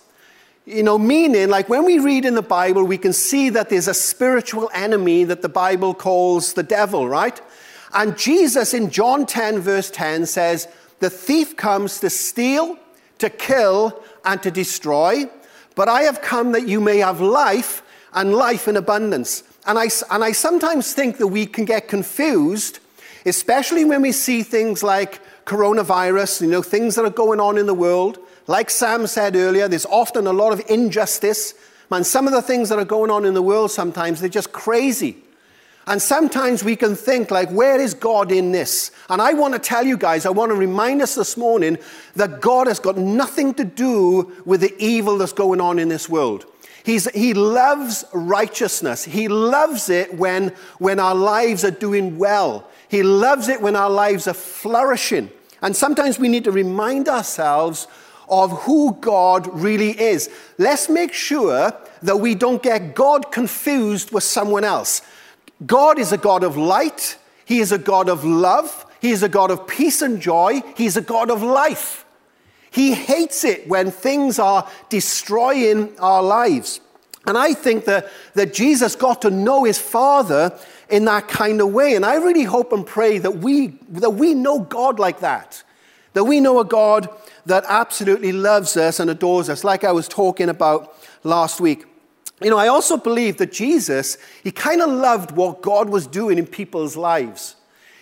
You 0.66 0.82
know, 0.82 0.98
meaning, 0.98 1.50
like 1.50 1.70
when 1.70 1.86
we 1.86 2.00
read 2.00 2.26
in 2.26 2.34
the 2.34 2.42
Bible, 2.42 2.84
we 2.84 2.98
can 2.98 3.14
see 3.14 3.50
that 3.50 3.70
there's 3.70 3.88
a 3.88 3.94
spiritual 3.94 4.70
enemy 4.74 5.24
that 5.26 5.44
the 5.44 5.50
Bible 5.50 5.94
calls 5.94 6.54
the 6.54 6.64
devil, 6.64 7.08
right? 7.08 7.40
And 7.94 8.18
Jesus 8.18 8.74
in 8.74 8.90
John 8.90 9.26
10, 9.28 9.60
verse 9.60 9.92
10 9.92 10.26
says, 10.26 10.68
The 11.00 11.10
thief 11.10 11.56
comes 11.56 12.00
to 12.00 12.10
steal, 12.10 12.78
to 13.20 13.30
kill, 13.30 14.02
and 14.26 14.42
to 14.42 14.50
destroy. 14.50 15.26
But 15.76 15.90
I 15.90 16.04
have 16.04 16.22
come 16.22 16.52
that 16.52 16.68
you 16.68 16.82
may 16.82 16.98
have 16.98 17.22
life 17.22 17.84
and 18.14 18.34
life 18.34 18.68
in 18.68 18.78
abundance. 18.78 19.44
And 19.66 19.78
I, 19.78 19.90
and 20.10 20.24
I 20.24 20.32
sometimes 20.32 20.94
think 20.94 21.18
that 21.18 21.28
we 21.28 21.46
can 21.46 21.66
get 21.66 21.88
confused, 21.88 22.80
especially 23.26 23.86
when 23.86 24.02
we 24.02 24.12
see 24.12 24.44
things 24.44 24.84
like 24.84 25.22
coronavirus, 25.46 26.42
you 26.42 26.48
know, 26.48 26.62
things 26.62 26.96
that 26.96 27.06
are 27.06 27.10
going 27.10 27.40
on 27.40 27.58
in 27.58 27.68
the 27.68 27.74
world. 27.74 28.20
Like 28.48 28.70
Sam 28.70 29.08
said 29.08 29.36
earlier, 29.36 29.68
there's 29.68 29.86
often 29.86 30.28
a 30.28 30.34
lot 30.34 30.52
of 30.52 30.62
injustice. 30.68 31.54
Man, 31.90 32.04
some 32.04 32.28
of 32.28 32.34
the 32.34 32.42
things 32.42 32.70
that 32.70 32.80
are 32.80 32.86
going 32.86 33.12
on 33.12 33.26
in 33.26 33.34
the 33.34 33.42
world 33.42 33.72
sometimes, 33.72 34.20
they're 34.20 34.30
just 34.30 34.52
crazy. 34.52 35.18
And 35.88 36.02
sometimes 36.02 36.64
we 36.64 36.76
can 36.76 36.96
think, 36.96 37.32
like, 37.32 37.50
where 37.50 37.80
is 37.80 37.94
God 37.94 38.32
in 38.32 38.52
this? 38.52 38.92
And 39.10 39.22
I 39.22 39.34
want 39.34 39.54
to 39.54 39.60
tell 39.60 39.86
you 39.86 39.98
guys, 39.98 40.26
I 40.26 40.30
want 40.30 40.52
to 40.52 40.56
remind 40.56 41.02
us 41.02 41.16
this 41.16 41.36
morning 41.36 41.78
that 42.16 42.40
God 42.40 42.68
has 42.68 42.80
got 42.80 42.98
nothing 42.98 43.54
to 43.56 43.64
do 43.64 44.32
with 44.46 44.62
the 44.62 44.76
evil 44.78 45.18
that's 45.18 45.34
going 45.34 45.60
on 45.60 45.80
in 45.80 45.90
this 45.90 46.08
world. 46.08 46.46
He's, 46.84 47.10
he 47.12 47.34
loves 47.34 48.06
righteousness. 48.14 49.04
He 49.04 49.28
loves 49.28 49.90
it 49.90 50.14
when, 50.16 50.50
when 50.78 51.00
our 51.00 51.16
lives 51.16 51.64
are 51.64 51.72
doing 51.72 52.18
well. 52.18 52.68
He 52.88 53.04
loves 53.04 53.48
it 53.48 53.62
when 53.62 53.76
our 53.76 53.90
lives 53.90 54.28
are 54.28 54.34
flourishing. 54.34 55.32
And 55.62 55.76
sometimes 55.76 56.20
we 56.20 56.28
need 56.28 56.44
to 56.46 56.52
remind 56.52 57.08
ourselves 57.08 57.88
of 58.30 58.64
who 58.64 58.98
God 59.02 59.48
really 59.48 60.00
is. 60.00 60.30
Let's 60.58 60.90
make 60.90 61.14
sure 61.14 61.74
that 62.02 62.20
we 62.20 62.34
don't 62.34 62.64
get 62.64 62.96
God 62.96 63.32
confused 63.32 64.12
with 64.12 64.24
someone 64.24 64.64
else. 64.64 65.02
God 65.66 66.00
is 66.00 66.12
a 66.12 66.18
God 66.18 66.44
of 66.44 66.58
light, 66.58 67.18
He 67.46 67.60
is 67.60 67.72
a 67.72 67.78
God 67.78 68.10
of 68.10 68.24
love, 68.24 68.86
He 69.00 69.12
is 69.12 69.24
a 69.24 69.30
God 69.30 69.52
of 69.52 69.68
peace 69.68 70.02
and 70.02 70.22
joy, 70.22 70.62
He 70.76 70.86
is 70.86 70.98
a 70.98 71.02
God 71.02 71.30
of 71.30 71.44
life. 71.44 72.06
He 72.72 72.94
hates 72.94 73.44
it 73.44 73.68
when 73.68 73.92
things 73.92 74.40
are 74.40 74.68
destroying 74.90 75.98
our 76.00 76.24
lives. 76.24 76.80
And 77.28 77.38
I 77.38 77.54
think 77.54 77.86
that, 77.86 78.10
that 78.34 78.54
Jesus 78.54 78.96
got 78.96 79.22
to 79.24 79.30
know 79.30 79.66
his 79.66 79.78
Father 79.78 80.58
in 80.90 81.06
that 81.06 81.28
kind 81.28 81.62
of 81.62 81.72
way. 81.72 81.96
And 81.96 82.06
I 82.06 82.16
really 82.16 82.44
hope 82.44 82.72
and 82.72 82.86
pray 82.86 83.18
that 83.20 83.38
we, 83.38 83.78
that 83.90 84.12
we 84.12 84.34
know 84.34 84.60
God 84.60 85.00
like 85.00 85.20
that. 85.20 85.64
That 86.14 86.24
we 86.24 86.40
know 86.40 86.60
a 86.60 86.66
God 86.66 87.10
that 87.46 87.64
absolutely 87.68 88.32
loves 88.32 88.76
us 88.78 89.00
and 89.00 89.10
adores 89.10 89.50
us, 89.50 89.64
like 89.64 89.84
I 89.84 89.92
was 89.92 90.08
talking 90.08 90.50
about 90.50 90.96
last 91.24 91.62
week. 91.62 91.86
You 92.42 92.50
know, 92.50 92.58
I 92.58 92.70
also 92.70 92.98
believe 92.98 93.38
that 93.38 93.52
Jesus, 93.52 94.18
he 94.44 94.52
kind 94.52 94.82
of 94.82 94.90
loved 94.90 95.32
what 95.32 95.62
God 95.62 95.90
was 95.90 96.08
doing 96.08 96.40
in 96.40 96.48
people's 96.48 96.98
lives. 96.98 97.56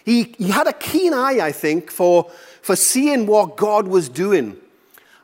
He, 0.05 0.35
he 0.37 0.49
had 0.49 0.65
a 0.65 0.73
keen 0.73 1.13
eye, 1.13 1.39
I 1.41 1.51
think, 1.51 1.91
for, 1.91 2.31
for 2.61 2.75
seeing 2.75 3.27
what 3.27 3.57
God 3.57 3.87
was 3.87 4.07
doing. 4.07 4.57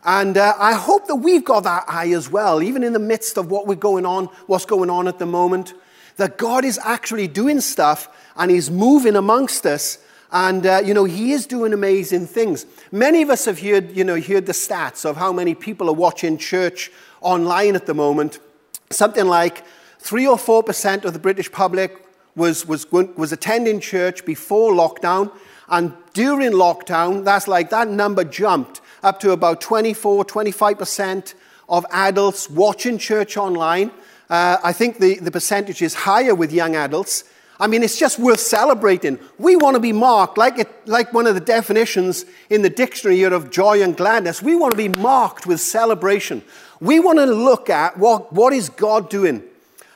And 0.03 0.37
uh, 0.37 0.53
I 0.59 0.73
hope 0.73 1.07
that 1.07 1.15
we've 1.15 1.45
got 1.45 1.63
that 1.63 1.85
eye 1.87 2.11
as 2.11 2.29
well, 2.29 2.61
even 2.61 2.83
in 2.83 2.93
the 2.93 2.99
midst 2.99 3.37
of 3.37 3.49
what 3.49 3.65
we're 3.67 3.75
going 3.75 4.05
on, 4.05 4.25
what's 4.47 4.65
going 4.65 4.89
on 4.89 5.07
at 5.07 5.17
the 5.17 5.25
moment, 5.25 5.73
that 6.17 6.37
God 6.37 6.65
is 6.65 6.79
actually 6.83 7.27
doing 7.27 7.61
stuff 7.61 8.09
and 8.35 8.51
He's 8.51 8.69
moving 8.69 9.15
amongst 9.15 9.65
us. 9.65 9.97
And, 10.31 10.65
uh, 10.65 10.81
you 10.83 10.93
know, 10.93 11.05
He 11.05 11.31
is 11.31 11.47
doing 11.47 11.73
amazing 11.73 12.27
things. 12.27 12.65
Many 12.91 13.21
of 13.21 13.29
us 13.29 13.45
have 13.45 13.59
heard, 13.59 13.95
you 13.95 14.03
know, 14.03 14.19
heard 14.19 14.45
the 14.45 14.51
stats 14.51 15.05
of 15.05 15.15
how 15.15 15.31
many 15.31 15.55
people 15.55 15.89
are 15.89 15.93
watching 15.93 16.37
church 16.37 16.91
online 17.21 17.75
at 17.75 17.85
the 17.85 17.93
moment. 17.93 18.39
Something 18.89 19.25
like 19.25 19.63
3 19.99 20.27
or 20.27 20.37
4% 20.37 21.05
of 21.05 21.13
the 21.13 21.19
British 21.19 21.51
public 21.51 22.05
was, 22.35 22.67
was, 22.67 22.89
was 22.91 23.31
attending 23.31 23.79
church 23.79 24.25
before 24.25 24.73
lockdown. 24.73 25.31
And 25.67 25.93
during 26.13 26.51
lockdown, 26.51 27.23
that's 27.23 27.47
like 27.47 27.69
that 27.71 27.87
number 27.87 28.23
jumped 28.23 28.81
up 29.01 29.19
to 29.21 29.31
about 29.31 29.61
24, 29.61 30.25
25% 30.25 31.33
of 31.69 31.85
adults 31.91 32.49
watching 32.49 32.97
church 32.97 33.37
online. 33.37 33.91
Uh, 34.29 34.57
I 34.63 34.73
think 34.73 34.99
the, 34.99 35.15
the 35.15 35.31
percentage 35.31 35.81
is 35.81 35.93
higher 35.93 36.35
with 36.35 36.51
young 36.51 36.75
adults. 36.75 37.23
I 37.59 37.67
mean, 37.67 37.83
it's 37.83 37.97
just 37.97 38.19
worth 38.19 38.41
celebrating. 38.41 39.17
We 39.37 39.55
want 39.55 39.75
to 39.75 39.79
be 39.79 39.93
marked, 39.93 40.37
like, 40.37 40.59
it, 40.59 40.87
like 40.87 41.13
one 41.13 41.25
of 41.25 41.35
the 41.35 41.41
definitions 41.41 42.25
in 42.49 42.63
the 42.63 42.69
dictionary 42.69 43.17
here 43.17 43.33
of 43.33 43.49
joy 43.49 43.81
and 43.81 43.95
gladness. 43.95 44.41
We 44.41 44.55
want 44.55 44.71
to 44.71 44.77
be 44.77 44.89
marked 44.89 45.47
with 45.47 45.61
celebration. 45.61 46.43
We 46.85 46.99
want 46.99 47.17
to 47.17 47.25
look 47.25 47.67
at 47.71 47.97
what, 47.97 48.31
what 48.31 48.53
is 48.53 48.69
God 48.69 49.09
doing 49.09 49.41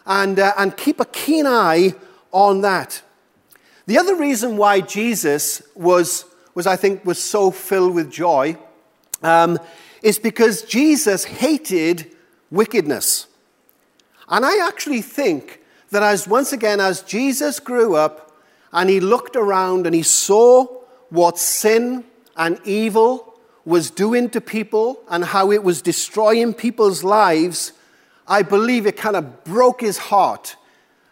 and, 0.08 0.40
uh, 0.40 0.54
and 0.58 0.76
keep 0.76 1.00
a 1.00 1.06
keen 1.06 1.46
eye 1.46 1.94
on 2.32 2.62
that. 2.62 3.04
The 3.86 4.00
other 4.00 4.16
reason 4.16 4.58
why 4.58 4.82
Jesus 4.82 5.62
was, 5.76 6.26
was, 6.56 6.66
I 6.66 6.76
think, 6.76 7.06
was 7.06 7.22
so 7.22 7.52
filled 7.52 7.94
with 7.94 8.12
joy 8.12 8.58
um, 9.22 9.60
is 10.02 10.18
because 10.18 10.64
Jesus 10.64 11.26
hated 11.26 12.10
wickedness. 12.50 13.28
And 14.28 14.44
I 14.44 14.68
actually 14.68 15.04
think 15.04 15.62
that 15.92 16.02
as 16.02 16.28
once 16.28 16.54
again, 16.54 16.80
as 16.80 17.04
Jesus 17.04 17.60
grew 17.60 17.96
up 17.96 18.36
and 18.74 18.90
he 18.90 19.00
looked 19.00 19.36
around 19.36 19.86
and 19.86 19.94
he 19.94 20.02
saw 20.02 20.66
what 21.10 21.38
sin 21.38 22.04
and 22.36 22.60
evil 22.66 23.29
was 23.70 23.92
doing 23.92 24.32
to 24.32 24.42
people 24.42 25.00
and 25.10 25.24
how 25.24 25.52
it 25.52 25.64
was 25.64 25.82
destroying 25.82 26.56
people's 26.56 27.04
lives, 27.04 27.72
I 28.28 28.42
believe 28.42 28.88
it 28.88 28.98
kind 28.98 29.16
of 29.16 29.44
broke 29.44 29.82
his 29.82 29.98
heart. 29.98 30.56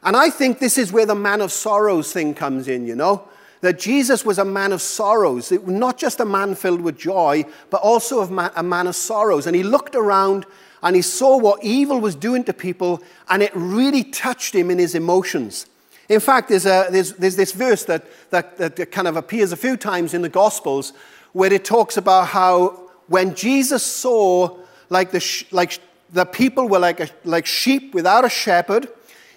And 0.02 0.16
I 0.16 0.32
think 0.32 0.58
this 0.58 0.78
is 0.78 0.92
where 0.92 1.06
the 1.06 1.16
man 1.16 1.42
of 1.42 1.52
sorrows 1.52 2.12
thing 2.12 2.34
comes 2.34 2.68
in, 2.68 2.88
you 2.88 2.96
know 2.96 3.30
that 3.62 3.80
Jesus 3.80 4.24
was 4.24 4.38
a 4.38 4.46
man 4.46 4.72
of 4.72 4.82
sorrows, 4.82 5.52
not 5.52 5.98
just 5.98 6.20
a 6.20 6.26
man 6.26 6.54
filled 6.54 6.80
with 6.80 6.96
joy, 6.98 7.44
but 7.72 7.82
also 7.82 8.22
a 8.22 8.64
man 8.64 8.86
of 8.86 8.96
sorrows. 8.96 9.48
And 9.48 9.56
he 9.56 9.64
looked 9.64 9.96
around 9.96 10.46
and 10.84 10.96
he 10.96 11.02
saw 11.02 11.38
what 11.38 11.64
evil 11.64 12.00
was 12.00 12.14
doing 12.14 12.44
to 12.44 12.54
people, 12.54 13.02
and 13.30 13.42
it 13.42 13.52
really 13.56 14.04
touched 14.04 14.54
him 14.54 14.70
in 14.70 14.78
his 14.78 14.94
emotions. 14.94 15.66
In 16.08 16.20
fact, 16.20 16.50
there's, 16.50 16.68
a, 16.68 16.88
there's, 16.92 17.14
there's 17.14 17.36
this 17.36 17.52
verse 17.52 17.84
that, 17.86 18.06
that, 18.30 18.58
that 18.58 18.92
kind 18.92 19.08
of 19.08 19.18
appears 19.18 19.52
a 19.52 19.58
few 19.58 19.76
times 19.76 20.14
in 20.14 20.22
the 20.22 20.30
Gospels 20.30 20.94
where 21.38 21.54
it 21.54 21.64
talks 21.64 21.98
about 21.98 22.30
how 22.30 22.70
when 23.06 23.36
Jesus 23.36 23.84
saw 23.86 24.58
like 24.90 25.12
the, 25.12 25.46
like 25.52 25.80
the 26.12 26.26
people 26.26 26.68
were 26.68 26.80
like, 26.80 27.00
a, 27.00 27.08
like 27.26 27.46
sheep 27.46 27.94
without 27.94 28.26
a 28.26 28.30
shepherd, 28.30 28.88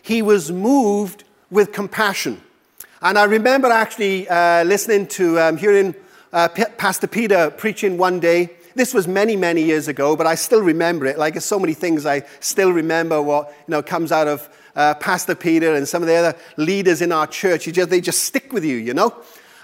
he 0.00 0.22
was 0.22 0.50
moved 0.50 1.24
with 1.50 1.72
compassion. 1.72 2.40
And 3.02 3.18
I 3.18 3.24
remember 3.24 3.68
actually 3.68 4.26
uh, 4.30 4.64
listening 4.64 5.08
to, 5.08 5.38
um, 5.40 5.58
hearing 5.58 5.94
uh, 6.32 6.48
P- 6.48 6.64
Pastor 6.78 7.06
Peter 7.06 7.50
preaching 7.50 7.98
one 7.98 8.18
day. 8.18 8.48
This 8.74 8.94
was 8.94 9.06
many, 9.06 9.36
many 9.36 9.62
years 9.62 9.86
ago, 9.86 10.16
but 10.16 10.26
I 10.26 10.36
still 10.36 10.62
remember 10.62 11.04
it. 11.04 11.18
Like, 11.18 11.34
there's 11.34 11.44
so 11.44 11.58
many 11.58 11.74
things 11.74 12.06
I 12.06 12.22
still 12.40 12.72
remember 12.72 13.20
what, 13.20 13.48
you 13.48 13.72
know, 13.72 13.82
comes 13.82 14.10
out 14.10 14.26
of 14.26 14.48
uh, 14.74 14.94
Pastor 14.94 15.34
Peter 15.34 15.74
and 15.74 15.86
some 15.86 16.02
of 16.02 16.08
the 16.08 16.14
other 16.14 16.38
leaders 16.56 17.02
in 17.02 17.12
our 17.12 17.26
church. 17.26 17.64
Just, 17.64 17.90
they 17.90 18.00
just 18.00 18.22
stick 18.22 18.54
with 18.54 18.64
you, 18.64 18.76
you 18.76 18.94
know? 18.94 19.14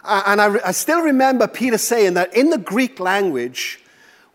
Uh, 0.07 0.23
and 0.27 0.41
I, 0.41 0.69
I 0.69 0.73
still 0.73 1.03
remember 1.03 1.49
Peter 1.49 1.79
saying 1.79 2.15
that 2.15 2.35
in 2.35 2.51
the 2.51 2.59
Greek 2.59 3.01
language, 3.01 3.81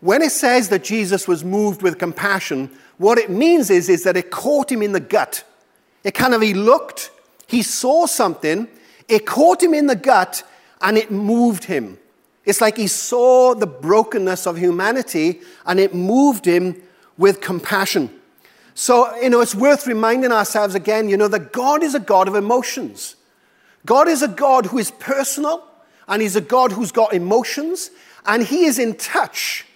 when 0.00 0.20
it 0.20 0.32
says 0.32 0.68
that 0.68 0.84
Jesus 0.84 1.26
was 1.26 1.44
moved 1.44 1.80
with 1.80 1.98
compassion, 1.98 2.70
what 2.98 3.18
it 3.18 3.30
means 3.30 3.70
is, 3.70 3.88
is 3.88 4.04
that 4.04 4.16
it 4.16 4.30
caught 4.30 4.70
him 4.70 4.82
in 4.82 4.92
the 4.92 5.00
gut. 5.00 5.44
It 6.04 6.12
kind 6.12 6.34
of, 6.34 6.42
he 6.42 6.52
looked, 6.52 7.10
he 7.46 7.62
saw 7.62 8.06
something, 8.06 8.68
it 9.08 9.24
caught 9.24 9.62
him 9.62 9.72
in 9.72 9.86
the 9.86 9.96
gut 9.96 10.42
and 10.82 10.98
it 10.98 11.10
moved 11.10 11.64
him. 11.64 11.98
It's 12.44 12.60
like 12.60 12.76
he 12.76 12.88
saw 12.88 13.54
the 13.54 13.66
brokenness 13.66 14.46
of 14.46 14.58
humanity 14.58 15.40
and 15.64 15.80
it 15.80 15.94
moved 15.94 16.44
him 16.44 16.82
with 17.16 17.40
compassion. 17.40 18.10
So, 18.74 19.14
you 19.16 19.30
know, 19.30 19.40
it's 19.40 19.54
worth 19.54 19.86
reminding 19.86 20.32
ourselves 20.32 20.74
again, 20.74 21.08
you 21.08 21.16
know, 21.16 21.28
that 21.28 21.52
God 21.52 21.82
is 21.82 21.94
a 21.94 22.00
God 22.00 22.28
of 22.28 22.34
emotions. 22.34 23.16
God 23.84 24.08
is 24.08 24.22
a 24.22 24.28
God 24.28 24.66
who 24.66 24.78
is 24.78 24.90
personal 24.92 25.64
and 26.08 26.22
He's 26.22 26.36
a 26.36 26.40
God 26.40 26.72
who's 26.72 26.92
got 26.92 27.12
emotions 27.12 27.90
and 28.26 28.42
He 28.42 28.64
is 28.64 28.78
in 28.78 28.94
touch 28.94 29.66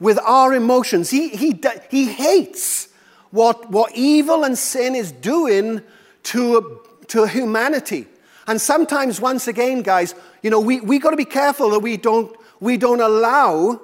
with 0.00 0.18
our 0.18 0.54
emotions. 0.54 1.10
He, 1.10 1.28
he, 1.28 1.60
he 1.90 2.06
hates 2.06 2.88
what, 3.30 3.70
what 3.70 3.92
evil 3.94 4.44
and 4.44 4.56
sin 4.56 4.94
is 4.94 5.12
doing 5.12 5.82
to, 6.24 6.80
to 7.08 7.26
humanity. 7.26 8.06
And 8.46 8.60
sometimes, 8.60 9.20
once 9.20 9.48
again, 9.48 9.82
guys, 9.82 10.14
you 10.42 10.50
know, 10.50 10.60
we, 10.60 10.80
we 10.80 10.98
got 10.98 11.10
to 11.10 11.16
be 11.16 11.24
careful 11.24 11.70
that 11.70 11.80
we 11.80 11.96
don't, 11.96 12.34
we 12.60 12.76
don't 12.76 13.00
allow 13.00 13.80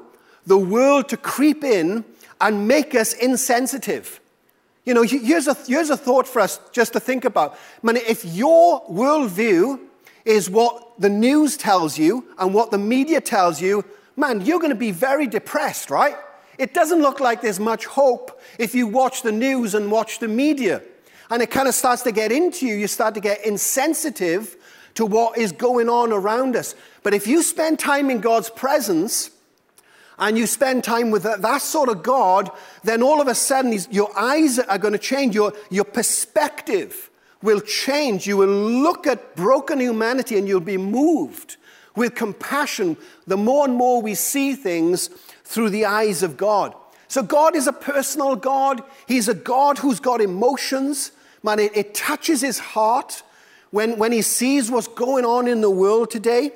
the 0.47 0.59
world 0.59 1.09
to 1.11 1.17
creep 1.17 1.65
in 1.65 2.05
and 2.41 2.69
make 2.69 2.95
us 2.95 3.13
insensitive. 3.13 4.21
You 4.85 4.93
know, 4.95 5.03
here's 5.03 5.47
a, 5.47 5.55
here's 5.67 5.91
a 5.91 5.97
thought 5.97 6.29
for 6.29 6.41
us 6.41 6.61
just 6.73 6.93
to 6.93 7.01
think 7.01 7.25
about. 7.25 7.59
Man, 7.83 7.97
if 7.97 8.25
your 8.25 8.85
worldview 8.87 9.81
is 10.25 10.51
what 10.51 11.01
the 11.01 11.09
news 11.09 11.57
tells 11.57 11.99
you 11.99 12.27
and 12.39 12.53
what 12.53 12.71
the 12.71 12.79
media 12.79 13.21
tells 13.21 13.61
you, 13.61 13.85
man, 14.17 14.43
you're 14.43 14.59
going 14.59 14.71
to 14.71 14.77
be 14.77 14.91
very 14.91 15.27
depressed, 15.27 15.91
right? 15.91 16.17
It 16.59 16.75
doesn't 16.75 17.01
look 17.01 17.19
like 17.19 17.41
there's 17.41 17.61
much 17.61 17.87
hope 17.87 18.41
if 18.59 18.75
you 18.75 18.87
watch 18.87 19.23
the 19.23 19.33
news 19.33 19.75
and 19.75 19.91
watch 19.91 20.19
the 20.19 20.29
media 20.29 20.83
and 21.31 21.43
it 21.43 21.51
kind 21.51 21.69
of 21.69 21.75
starts 21.75 22.03
to 22.03 22.13
get 22.13 22.33
into 22.33 22.67
you. 22.67 22.75
You 22.75 22.87
start 22.87 23.15
to 23.15 23.21
get 23.21 23.45
insensitive 23.45 24.57
to 24.95 25.07
what 25.07 25.39
is 25.39 25.53
going 25.53 25.89
on 25.89 26.13
around 26.13 26.55
us. 26.57 26.75
But 27.03 27.15
if 27.15 27.27
you 27.27 27.43
spend 27.43 27.79
time 27.79 28.11
in 28.11 28.21
God's 28.21 28.51
presence, 28.51 29.31
and 30.19 30.39
you 30.39 30.47
spend 30.47 30.85
time 30.85 31.11
with 31.11 31.25
that, 31.25 31.43
that, 31.43 31.63
sort 31.63 31.89
of 31.89 32.03
God, 32.03 32.51
then 32.83 33.03
all 33.03 33.21
of 33.21 33.29
a 33.29 33.35
sudden 33.35 33.77
your 33.91 34.17
eyes 34.19 34.59
are 34.59 34.79
going 34.79 34.93
to 34.93 34.99
change. 34.99 35.35
Your, 35.35 35.53
your 35.71 35.85
perspective 35.85 37.11
will 37.43 37.61
change. 37.61 38.27
You 38.27 38.37
will 38.37 38.47
look 38.47 39.07
at 39.07 39.35
broken 39.35 39.81
humanity 39.81 40.39
and 40.39 40.47
you'll 40.47 40.61
be 40.61 40.77
moved 40.77 41.57
with 41.97 42.15
compassion 42.15 42.97
the 43.27 43.37
more 43.37 43.65
and 43.65 43.75
more 43.75 44.03
we 44.03 44.15
see 44.15 44.55
things 44.55 45.09
through 45.45 45.71
the 45.71 45.85
eyes 45.85 46.23
of 46.23 46.37
God. 46.37 46.75
So, 47.09 47.23
God 47.23 47.55
is 47.55 47.67
a 47.67 47.73
personal 47.73 48.35
God. 48.35 48.83
He's 49.07 49.29
a 49.29 49.35
God 49.35 49.79
who's 49.79 50.01
got 50.01 50.21
emotions. 50.21 51.13
Man, 51.43 51.59
it, 51.59 51.77
it 51.77 51.95
touches 51.95 52.41
his 52.41 52.59
heart 52.59 53.23
when, 53.71 53.99
when 53.99 54.11
he 54.11 54.23
sees 54.23 54.71
what's 54.71 54.89
going 54.89 55.25
on 55.25 55.47
in 55.47 55.61
the 55.61 55.71
world 55.71 56.11
today. 56.11 56.53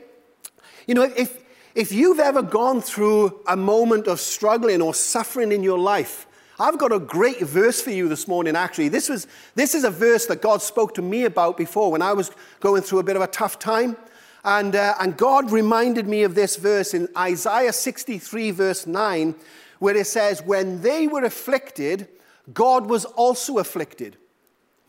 You 0.87 0.95
know, 0.95 1.03
if, 1.03 1.39
if 1.79 1.93
you've 1.93 2.19
ever 2.19 2.43
gone 2.43 2.81
through 2.81 3.41
a 3.47 3.57
moment 3.57 4.09
of 4.09 4.19
struggling 4.19 4.83
or 4.83 4.93
suffering 4.93 5.53
in 5.53 5.63
your 5.63 5.79
life, 5.79 6.27
I've 6.59 6.77
got 6.77 6.91
a 6.91 6.99
great 6.99 7.39
verse 7.39 7.81
for 7.81 7.93
you 7.93 8.09
this 8.09 8.27
morning, 8.27 8.57
actually. 8.57 8.89
This, 8.89 9.09
was, 9.09 9.29
this 9.55 9.77
is 9.77 9.85
a 9.85 9.91
verse 9.91 10.27
that 10.27 10.43
God 10.43 10.61
spoke 10.61 10.93
to 10.95 11.03
me 11.03 11.25
about 11.25 11.57
before 11.57 11.93
when 11.93 12.03
I 12.03 12.15
was 12.15 12.33
going 12.59 12.83
through 12.83 12.99
a 12.99 13.05
bit 13.05 13.15
of 13.15 13.23
a 13.23 13.29
tough 13.29 13.61
time. 13.61 13.97
And, 14.43 14.75
uh, 14.75 14.97
and 14.99 15.17
God 15.17 15.53
reminded 15.53 16.09
me 16.09 16.25
of 16.25 16.35
this 16.35 16.57
verse 16.57 16.95
in 16.95 17.09
Isaiah 17.17 17.73
63, 17.73 18.51
verse 18.51 18.85
9, 18.85 19.37
where 19.79 19.97
it 19.97 20.09
says, 20.09 20.43
When 20.43 20.83
they 20.83 21.07
were 21.07 21.23
afflicted, 21.23 22.09
God 22.53 22.87
was 22.87 23.05
also 23.05 23.59
afflicted. 23.59 24.17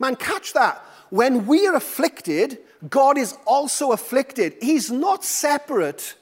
Man, 0.00 0.16
catch 0.16 0.54
that. 0.54 0.84
when 1.10 1.46
we 1.46 1.68
are 1.68 1.76
afflicted, 1.76 2.58
God 2.88 3.16
is 3.16 3.36
also 3.46 3.92
afflicted. 3.92 4.56
He's 4.60 4.90
not 4.90 5.24
separate 5.24 6.16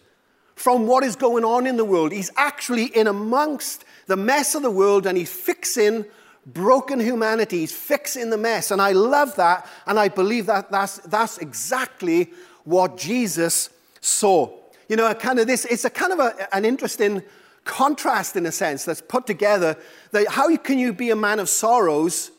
from 0.59 0.89
what 0.89 1.05
is 1.05 1.15
going 1.15 1.45
on 1.45 1.69
in 1.69 1.77
the 1.77 1.85
world. 1.85 2.11
He's 2.11 2.33
actually 2.37 2.87
in 2.87 3.07
amongst 3.07 3.85
the 4.09 4.17
mess 4.17 4.57
of 4.57 4.63
the 4.63 4.71
world 4.71 5.07
and 5.07 5.17
he's 5.17 5.33
fixing 5.33 6.05
broken 6.45 6.99
humanity. 6.99 7.61
He's 7.61 7.73
fixing 7.73 8.31
the 8.31 8.39
mess. 8.39 8.73
And 8.73 8.83
I 8.83 8.91
love 8.91 9.37
that. 9.37 9.69
And 9.87 10.01
I 10.01 10.09
believe 10.09 10.47
that 10.47 10.69
that's, 10.69 10.99
that's 10.99 11.39
exactly 11.39 12.31
what 12.65 12.97
Jesus 12.97 13.71
saw. 14.01 14.51
You 14.89 14.97
know, 14.97 15.15
kind 15.15 15.39
of 15.39 15.47
this, 15.47 15.65
it's 15.65 15.85
a 15.85 15.91
kind 15.91 16.13
of 16.13 16.19
a, 16.19 16.55
an 16.55 16.65
interesting 16.65 17.23
contrast 17.65 18.35
in 18.35 18.45
a 18.45 18.53
sense 18.53 18.85
that's 18.85 19.01
put 19.01 19.29
together. 19.29 19.77
That 20.11 20.27
how 20.27 20.57
can 20.57 20.81
you 20.81 20.93
be 20.93 21.11
a 21.11 21.17
man 21.17 21.39
of 21.39 21.49
sorrows? 21.49 22.33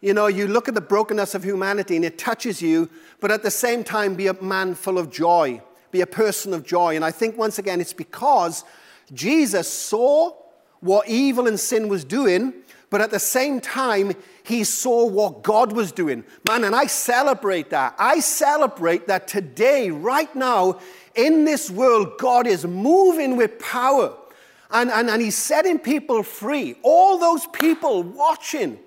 You 0.00 0.14
know, 0.14 0.28
you 0.28 0.46
look 0.46 0.68
at 0.68 0.76
the 0.76 0.80
brokenness 0.80 1.34
of 1.34 1.42
humanity 1.42 1.96
and 1.96 2.04
it 2.04 2.18
touches 2.18 2.62
you, 2.62 2.88
but 3.18 3.32
at 3.32 3.42
the 3.42 3.50
same 3.50 3.82
time 3.82 4.14
be 4.14 4.28
a 4.28 4.40
man 4.40 4.76
full 4.76 4.96
of 4.96 5.10
joy, 5.10 5.60
be 5.90 6.00
a 6.00 6.06
person 6.06 6.54
of 6.54 6.64
joy. 6.64 6.96
And 6.96 7.04
I 7.04 7.10
think 7.10 7.36
once 7.36 7.58
again 7.58 7.80
it's 7.80 7.92
because 7.92 8.64
Jesus 9.12 9.68
saw 9.68 10.32
what 10.80 11.08
evil 11.08 11.46
and 11.46 11.58
sin 11.58 11.88
was 11.88 12.04
doing, 12.04 12.52
but 12.90 13.00
at 13.00 13.10
the 13.10 13.18
same 13.18 13.60
time, 13.60 14.12
he 14.44 14.64
saw 14.64 15.06
what 15.06 15.42
God 15.42 15.72
was 15.72 15.92
doing. 15.92 16.24
Man, 16.48 16.64
and 16.64 16.74
I 16.74 16.86
celebrate 16.86 17.70
that. 17.70 17.94
I 17.98 18.20
celebrate 18.20 19.08
that 19.08 19.28
today, 19.28 19.90
right 19.90 20.34
now, 20.34 20.80
in 21.14 21.44
this 21.44 21.70
world, 21.70 22.18
God 22.18 22.46
is 22.46 22.64
moving 22.64 23.36
with 23.36 23.58
power 23.58 24.16
and, 24.70 24.90
and, 24.90 25.08
and 25.10 25.22
He's 25.22 25.36
setting 25.36 25.78
people 25.78 26.22
free. 26.22 26.76
All 26.82 27.18
those 27.18 27.46
people 27.48 28.02
watching, 28.02 28.78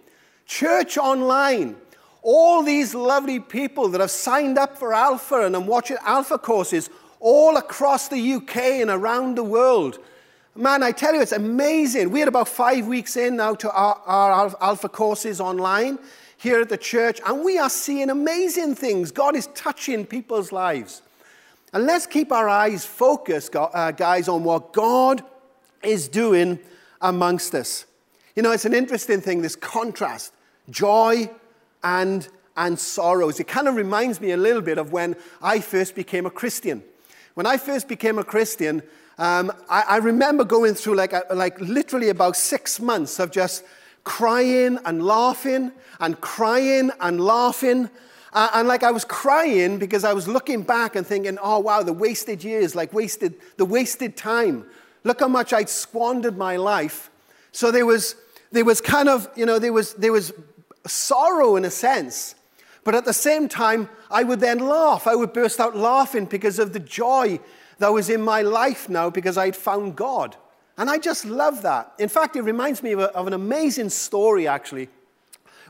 church 0.45 0.97
online, 0.97 1.75
all 2.21 2.63
these 2.63 2.93
lovely 2.93 3.39
people 3.39 3.89
that 3.89 4.01
have 4.01 4.11
signed 4.11 4.57
up 4.57 4.77
for 4.77 4.93
Alpha 4.93 5.45
and 5.45 5.55
are 5.55 5.61
watching 5.61 5.97
Alpha 6.03 6.37
courses 6.37 6.89
all 7.19 7.57
across 7.57 8.07
the 8.07 8.33
UK 8.33 8.57
and 8.57 8.89
around 8.89 9.35
the 9.35 9.43
world. 9.43 9.99
Man, 10.55 10.83
I 10.83 10.91
tell 10.91 11.13
you, 11.13 11.21
it's 11.21 11.31
amazing. 11.31 12.11
We 12.11 12.21
are 12.23 12.27
about 12.27 12.47
five 12.47 12.85
weeks 12.85 13.15
in 13.15 13.37
now 13.37 13.55
to 13.55 13.71
our, 13.71 14.01
our 14.05 14.55
Alpha 14.61 14.89
courses 14.89 15.39
online 15.39 15.97
here 16.37 16.59
at 16.59 16.69
the 16.69 16.77
church, 16.77 17.21
and 17.25 17.45
we 17.45 17.57
are 17.57 17.69
seeing 17.69 18.09
amazing 18.09 18.75
things. 18.75 19.11
God 19.11 19.35
is 19.35 19.47
touching 19.53 20.05
people's 20.05 20.51
lives. 20.51 21.01
And 21.71 21.85
let's 21.85 22.05
keep 22.05 22.31
our 22.31 22.49
eyes 22.49 22.83
focused, 22.83 23.55
uh, 23.55 23.91
guys, 23.91 24.27
on 24.27 24.43
what 24.43 24.73
God 24.73 25.23
is 25.83 26.07
doing 26.07 26.59
amongst 26.99 27.55
us. 27.55 27.85
You 28.35 28.43
know, 28.43 28.51
it's 28.51 28.65
an 28.65 28.73
interesting 28.73 29.21
thing, 29.21 29.41
this 29.41 29.55
contrast 29.55 30.33
joy 30.69 31.29
and, 31.83 32.27
and 32.55 32.77
sorrows. 32.77 33.39
It 33.39 33.47
kind 33.47 33.67
of 33.67 33.75
reminds 33.75 34.21
me 34.21 34.31
a 34.31 34.37
little 34.37 34.61
bit 34.61 34.77
of 34.77 34.91
when 34.91 35.15
I 35.41 35.59
first 35.59 35.95
became 35.95 36.25
a 36.25 36.31
Christian. 36.31 36.83
When 37.33 37.45
I 37.45 37.57
first 37.57 37.87
became 37.87 38.19
a 38.19 38.23
Christian, 38.23 38.81
um, 39.17 39.51
I, 39.69 39.83
I, 39.87 39.97
remember 39.97 40.43
going 40.43 40.73
through 40.73 40.95
like, 40.95 41.13
like 41.33 41.59
literally 41.61 42.09
about 42.09 42.35
six 42.35 42.79
months 42.79 43.19
of 43.19 43.31
just 43.31 43.63
crying 44.03 44.79
and 44.85 45.03
laughing 45.03 45.71
and 45.99 46.19
crying 46.19 46.91
and 46.99 47.21
laughing 47.21 47.89
uh, 48.33 48.49
and 48.53 48.67
like 48.67 48.83
I 48.83 48.91
was 48.91 49.03
crying 49.03 49.77
because 49.77 50.03
I 50.03 50.13
was 50.13 50.27
looking 50.27 50.61
back 50.63 50.95
and 50.95 51.05
thinking, 51.05 51.37
oh, 51.41 51.59
wow, 51.59 51.83
the 51.83 51.93
wasted 51.93 52.43
years, 52.43 52.75
like 52.75 52.93
wasted, 52.93 53.35
the 53.57 53.65
wasted 53.65 54.15
time. 54.15 54.65
Look 55.03 55.19
how 55.19 55.27
much 55.27 55.51
I'd 55.51 55.69
squandered 55.69 56.37
my 56.37 56.55
life. 56.55 57.09
So 57.51 57.71
there 57.71 57.85
was, 57.85 58.15
there 58.51 58.63
was 58.63 58.79
kind 58.79 59.09
of, 59.09 59.29
you 59.35 59.45
know, 59.45 59.59
there 59.59 59.73
was, 59.73 59.93
there 59.95 60.13
was 60.13 60.31
sorrow 60.87 61.55
in 61.55 61.65
a 61.65 61.71
sense. 61.71 62.35
But 62.83 62.95
at 62.95 63.05
the 63.05 63.13
same 63.13 63.47
time, 63.47 63.89
I 64.09 64.23
would 64.23 64.39
then 64.39 64.59
laugh. 64.59 65.07
I 65.07 65.15
would 65.15 65.33
burst 65.33 65.59
out 65.59 65.75
laughing 65.75 66.25
because 66.25 66.59
of 66.59 66.73
the 66.73 66.79
joy 66.79 67.39
that 67.77 67.93
was 67.93 68.09
in 68.09 68.21
my 68.21 68.41
life 68.41 68.89
now 68.89 69.09
because 69.09 69.37
I'd 69.37 69.55
found 69.55 69.95
God. 69.95 70.35
And 70.77 70.89
I 70.89 70.97
just 70.97 71.25
love 71.25 71.61
that. 71.61 71.93
In 71.99 72.09
fact, 72.09 72.35
it 72.35 72.41
reminds 72.41 72.81
me 72.81 72.93
of, 72.93 72.99
a, 72.99 73.11
of 73.15 73.27
an 73.27 73.33
amazing 73.33 73.89
story, 73.89 74.47
actually. 74.47 74.89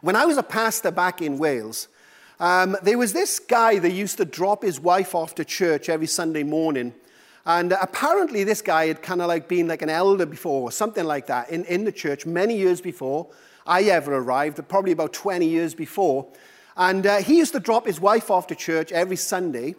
When 0.02 0.16
I 0.16 0.26
was 0.26 0.38
a 0.38 0.44
pastor 0.44 0.92
back 0.92 1.22
in 1.22 1.38
Wales, 1.38 1.88
um, 2.40 2.78
there 2.82 2.98
was 2.98 3.14
this 3.14 3.40
guy 3.40 3.78
that 3.80 3.92
used 3.92 4.18
to 4.18 4.26
drop 4.26 4.64
his 4.64 4.80
wife 4.80 5.14
off 5.14 5.36
to 5.36 5.46
church 5.46 5.90
every 5.90 6.08
Sunday 6.08 6.44
morning. 6.44 6.94
And 7.46 7.74
apparently, 7.74 8.44
this 8.44 8.62
guy 8.62 8.88
had 8.88 9.02
kind 9.02 9.22
of 9.22 9.28
like 9.28 9.48
been 9.48 9.68
like 9.68 9.82
an 9.82 9.90
elder 9.90 10.26
before, 10.26 10.62
or 10.62 10.72
something 10.72 11.06
like 11.06 11.28
that, 11.28 11.50
in, 11.50 11.66
in 11.66 11.84
the 11.84 11.92
church 11.92 12.26
many 12.26 12.58
years 12.58 12.82
before 12.82 13.28
I 13.66 13.84
ever 13.84 14.16
arrived, 14.16 14.68
probably 14.68 14.92
about 14.92 15.14
20 15.14 15.48
years 15.48 15.74
before. 15.74 16.28
And 16.76 17.06
uh, 17.06 17.18
he 17.18 17.38
used 17.38 17.54
to 17.54 17.60
drop 17.60 17.86
his 17.86 18.00
wife 18.00 18.32
off 18.32 18.48
to 18.48 18.56
church 18.56 18.92
every 18.92 19.18
Sunday. 19.18 19.76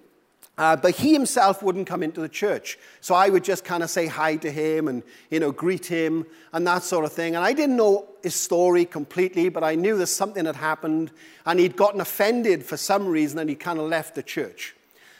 Uh, 0.59 0.77
but 0.77 0.95
he 0.95 1.15
himself 1.15 1.63
wouldn't 1.63 1.87
come 1.87 2.03
into 2.03 2.21
the 2.21 2.29
church. 2.29 2.79
So 3.01 3.15
I 3.15 3.31
would 3.31 3.43
just 3.43 3.65
kind 3.65 3.83
of 3.83 3.89
say 3.89 4.07
hi 4.07 4.37
to 4.37 4.51
him 4.51 4.87
and, 4.87 5.03
you 5.31 5.41
know, 5.41 5.51
greet 5.51 5.87
him 5.87 6.27
and 6.53 6.67
that 6.67 6.83
sort 6.83 7.07
of 7.07 7.13
thing. 7.13 7.35
And 7.35 7.45
I 7.45 7.55
didn't 7.55 7.77
know 7.77 8.07
his 8.23 8.35
story 8.35 8.85
completely, 8.85 9.49
but 9.49 9.65
I 9.65 9.77
knew 9.77 9.97
that 9.97 10.09
something 10.09 10.45
had 10.45 10.57
happened 10.57 11.11
and 11.47 11.59
he'd 11.59 11.75
gotten 11.75 12.03
offended 12.03 12.65
for 12.65 12.77
some 12.77 13.09
reason 13.09 13.39
and 13.39 13.49
he 13.49 13.57
kind 13.57 13.79
of 13.79 13.89
left 13.89 14.15
the 14.15 14.23
church, 14.23 14.77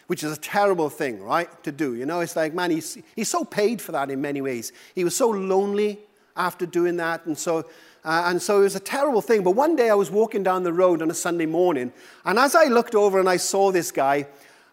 which 0.07 0.23
is 0.23 0.37
a 0.37 0.41
terrible 0.41 0.91
thing, 0.91 1.23
right, 1.23 1.49
to 1.65 1.73
do. 1.73 1.95
You 1.95 2.05
know, 2.05 2.21
it's 2.21 2.37
like, 2.37 2.53
man, 2.53 2.71
he's, 2.71 2.99
he's 3.17 3.31
so 3.31 3.43
paid 3.43 3.81
for 3.81 3.93
that 3.93 4.11
in 4.11 4.21
many 4.21 4.43
ways. 4.43 4.71
He 4.95 5.03
was 5.03 5.17
so 5.17 5.31
lonely 5.31 5.99
after 6.37 6.67
doing 6.67 6.99
that. 6.99 7.25
And 7.25 7.39
so, 7.39 7.65
uh, 8.05 8.25
and 8.27 8.43
so 8.43 8.61
it 8.61 8.65
was 8.65 8.77
a 8.77 8.81
terrible 8.81 9.21
thing. 9.21 9.43
But 9.43 9.53
one 9.53 9.77
day 9.77 9.91
I 9.91 9.95
was 9.95 10.11
walking 10.11 10.43
down 10.43 10.63
the 10.63 10.73
road 10.73 11.03
on 11.03 11.11
a 11.11 11.15
Sunday 11.15 11.47
morning, 11.47 11.93
and 12.25 12.39
as 12.39 12.55
I 12.55 12.65
looked 12.65 12.95
over 12.95 13.21
and 13.21 13.29
I 13.29 13.37
saw 13.37 13.71
this 13.71 13.91
guy, 13.91 14.27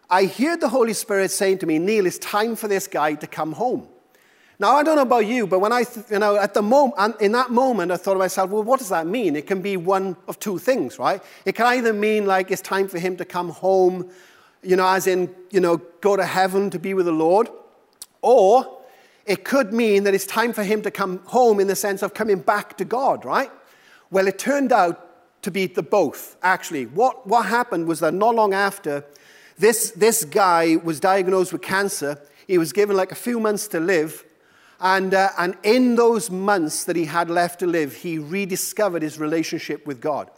I 0.08 0.26
heard 0.26 0.60
the 0.60 0.68
Holy 0.68 0.92
Spirit 0.92 1.30
saying 1.30 1.58
to 1.58 1.66
me, 1.66 1.78
Neil, 1.78 2.06
it's 2.06 2.18
time 2.18 2.56
for 2.56 2.66
this 2.66 2.88
guy 2.88 3.14
to 3.14 3.26
come 3.26 3.52
home. 3.52 3.86
Now, 4.58 4.76
I 4.76 4.82
don't 4.82 4.96
know 4.96 5.02
about 5.02 5.26
you, 5.26 5.46
but 5.46 5.60
when 5.60 5.72
I, 5.72 5.86
you 6.10 6.18
know, 6.18 6.36
at 6.36 6.52
the 6.52 6.60
moment, 6.60 7.18
in 7.20 7.32
that 7.32 7.50
moment, 7.50 7.92
I 7.92 7.96
thought 7.96 8.12
to 8.12 8.18
myself, 8.18 8.50
well, 8.50 8.62
what 8.62 8.78
does 8.78 8.90
that 8.90 9.06
mean? 9.06 9.34
It 9.34 9.46
can 9.46 9.62
be 9.62 9.78
one 9.78 10.16
of 10.28 10.38
two 10.38 10.58
things, 10.58 10.98
right? 10.98 11.22
It 11.46 11.54
can 11.54 11.64
either 11.66 11.94
mean 11.94 12.26
like 12.26 12.50
it's 12.50 12.60
time 12.60 12.86
for 12.86 12.98
him 12.98 13.16
to 13.16 13.24
come 13.24 13.50
home, 13.50 14.10
you 14.62 14.76
know, 14.76 14.86
as 14.86 15.06
in, 15.06 15.34
you 15.50 15.60
know, 15.60 15.78
go 16.02 16.14
to 16.14 16.26
heaven 16.26 16.68
to 16.70 16.78
be 16.78 16.92
with 16.92 17.06
the 17.06 17.12
Lord, 17.12 17.48
or 18.20 18.79
it 19.30 19.44
could 19.44 19.72
mean 19.72 20.02
that 20.02 20.12
it's 20.12 20.26
time 20.26 20.52
for 20.52 20.64
him 20.64 20.82
to 20.82 20.90
come 20.90 21.20
home 21.26 21.60
in 21.60 21.68
the 21.68 21.76
sense 21.76 22.02
of 22.02 22.14
coming 22.14 22.40
back 22.40 22.76
to 22.78 22.84
God, 22.84 23.24
right? 23.24 23.52
Well, 24.10 24.26
it 24.26 24.40
turned 24.40 24.72
out 24.72 25.42
to 25.42 25.52
be 25.52 25.66
the 25.66 25.84
both, 25.84 26.36
actually. 26.42 26.86
What, 26.86 27.28
what 27.28 27.46
happened 27.46 27.86
was 27.86 28.00
that 28.00 28.12
not 28.12 28.34
long 28.34 28.52
after, 28.52 29.04
this, 29.56 29.92
this 29.92 30.24
guy 30.24 30.74
was 30.82 30.98
diagnosed 30.98 31.52
with 31.52 31.62
cancer. 31.62 32.20
He 32.48 32.58
was 32.58 32.72
given 32.72 32.96
like 32.96 33.12
a 33.12 33.14
few 33.14 33.38
months 33.38 33.68
to 33.68 33.78
live. 33.78 34.24
And, 34.80 35.14
uh, 35.14 35.28
and 35.38 35.56
in 35.62 35.94
those 35.94 36.28
months 36.28 36.82
that 36.86 36.96
he 36.96 37.04
had 37.04 37.30
left 37.30 37.60
to 37.60 37.68
live, 37.68 37.94
he 37.94 38.18
rediscovered 38.18 39.02
his 39.02 39.20
relationship 39.20 39.86
with 39.86 40.00
God. 40.00 40.28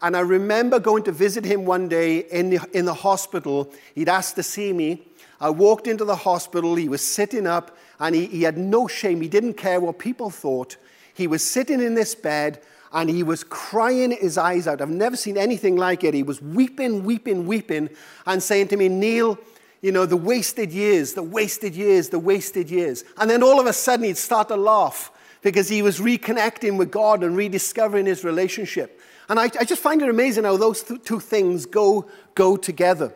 And 0.00 0.16
I 0.16 0.20
remember 0.20 0.78
going 0.78 1.02
to 1.04 1.12
visit 1.12 1.44
him 1.44 1.64
one 1.64 1.88
day 1.88 2.18
in 2.18 2.50
the, 2.50 2.60
in 2.72 2.84
the 2.84 2.94
hospital. 2.94 3.72
He'd 3.96 4.08
asked 4.08 4.36
to 4.36 4.44
see 4.44 4.72
me. 4.72 5.08
I 5.40 5.50
walked 5.50 5.88
into 5.88 6.04
the 6.04 6.14
hospital. 6.14 6.76
He 6.76 6.88
was 6.88 7.02
sitting 7.02 7.44
up 7.44 7.76
and 8.00 8.14
he, 8.14 8.26
he 8.26 8.42
had 8.42 8.56
no 8.56 8.86
shame. 8.86 9.20
He 9.20 9.28
didn't 9.28 9.54
care 9.54 9.80
what 9.80 9.98
people 9.98 10.30
thought. 10.30 10.76
He 11.14 11.26
was 11.26 11.44
sitting 11.44 11.80
in 11.80 11.94
this 11.94 12.14
bed 12.14 12.60
and 12.92 13.10
he 13.10 13.22
was 13.22 13.44
crying 13.44 14.12
his 14.12 14.38
eyes 14.38 14.66
out. 14.66 14.80
I've 14.80 14.88
never 14.88 15.16
seen 15.16 15.36
anything 15.36 15.76
like 15.76 16.04
it. 16.04 16.14
He 16.14 16.22
was 16.22 16.40
weeping, 16.40 17.04
weeping, 17.04 17.46
weeping, 17.46 17.90
and 18.26 18.42
saying 18.42 18.68
to 18.68 18.76
me, 18.76 18.88
Neil, 18.88 19.38
you 19.80 19.92
know, 19.92 20.06
the 20.06 20.16
wasted 20.16 20.72
years, 20.72 21.14
the 21.14 21.22
wasted 21.22 21.74
years, 21.74 22.08
the 22.08 22.18
wasted 22.18 22.70
years. 22.70 23.04
And 23.16 23.28
then 23.28 23.42
all 23.42 23.60
of 23.60 23.66
a 23.66 23.72
sudden 23.72 24.06
he'd 24.06 24.16
start 24.16 24.48
to 24.48 24.56
laugh 24.56 25.10
because 25.42 25.68
he 25.68 25.82
was 25.82 26.00
reconnecting 26.00 26.78
with 26.78 26.90
God 26.90 27.22
and 27.22 27.36
rediscovering 27.36 28.06
his 28.06 28.24
relationship. 28.24 29.00
And 29.28 29.38
I, 29.38 29.44
I 29.44 29.64
just 29.64 29.82
find 29.82 30.00
it 30.02 30.08
amazing 30.08 30.44
how 30.44 30.56
those 30.56 30.82
th- 30.82 31.04
two 31.04 31.20
things 31.20 31.66
go, 31.66 32.08
go 32.34 32.56
together. 32.56 33.12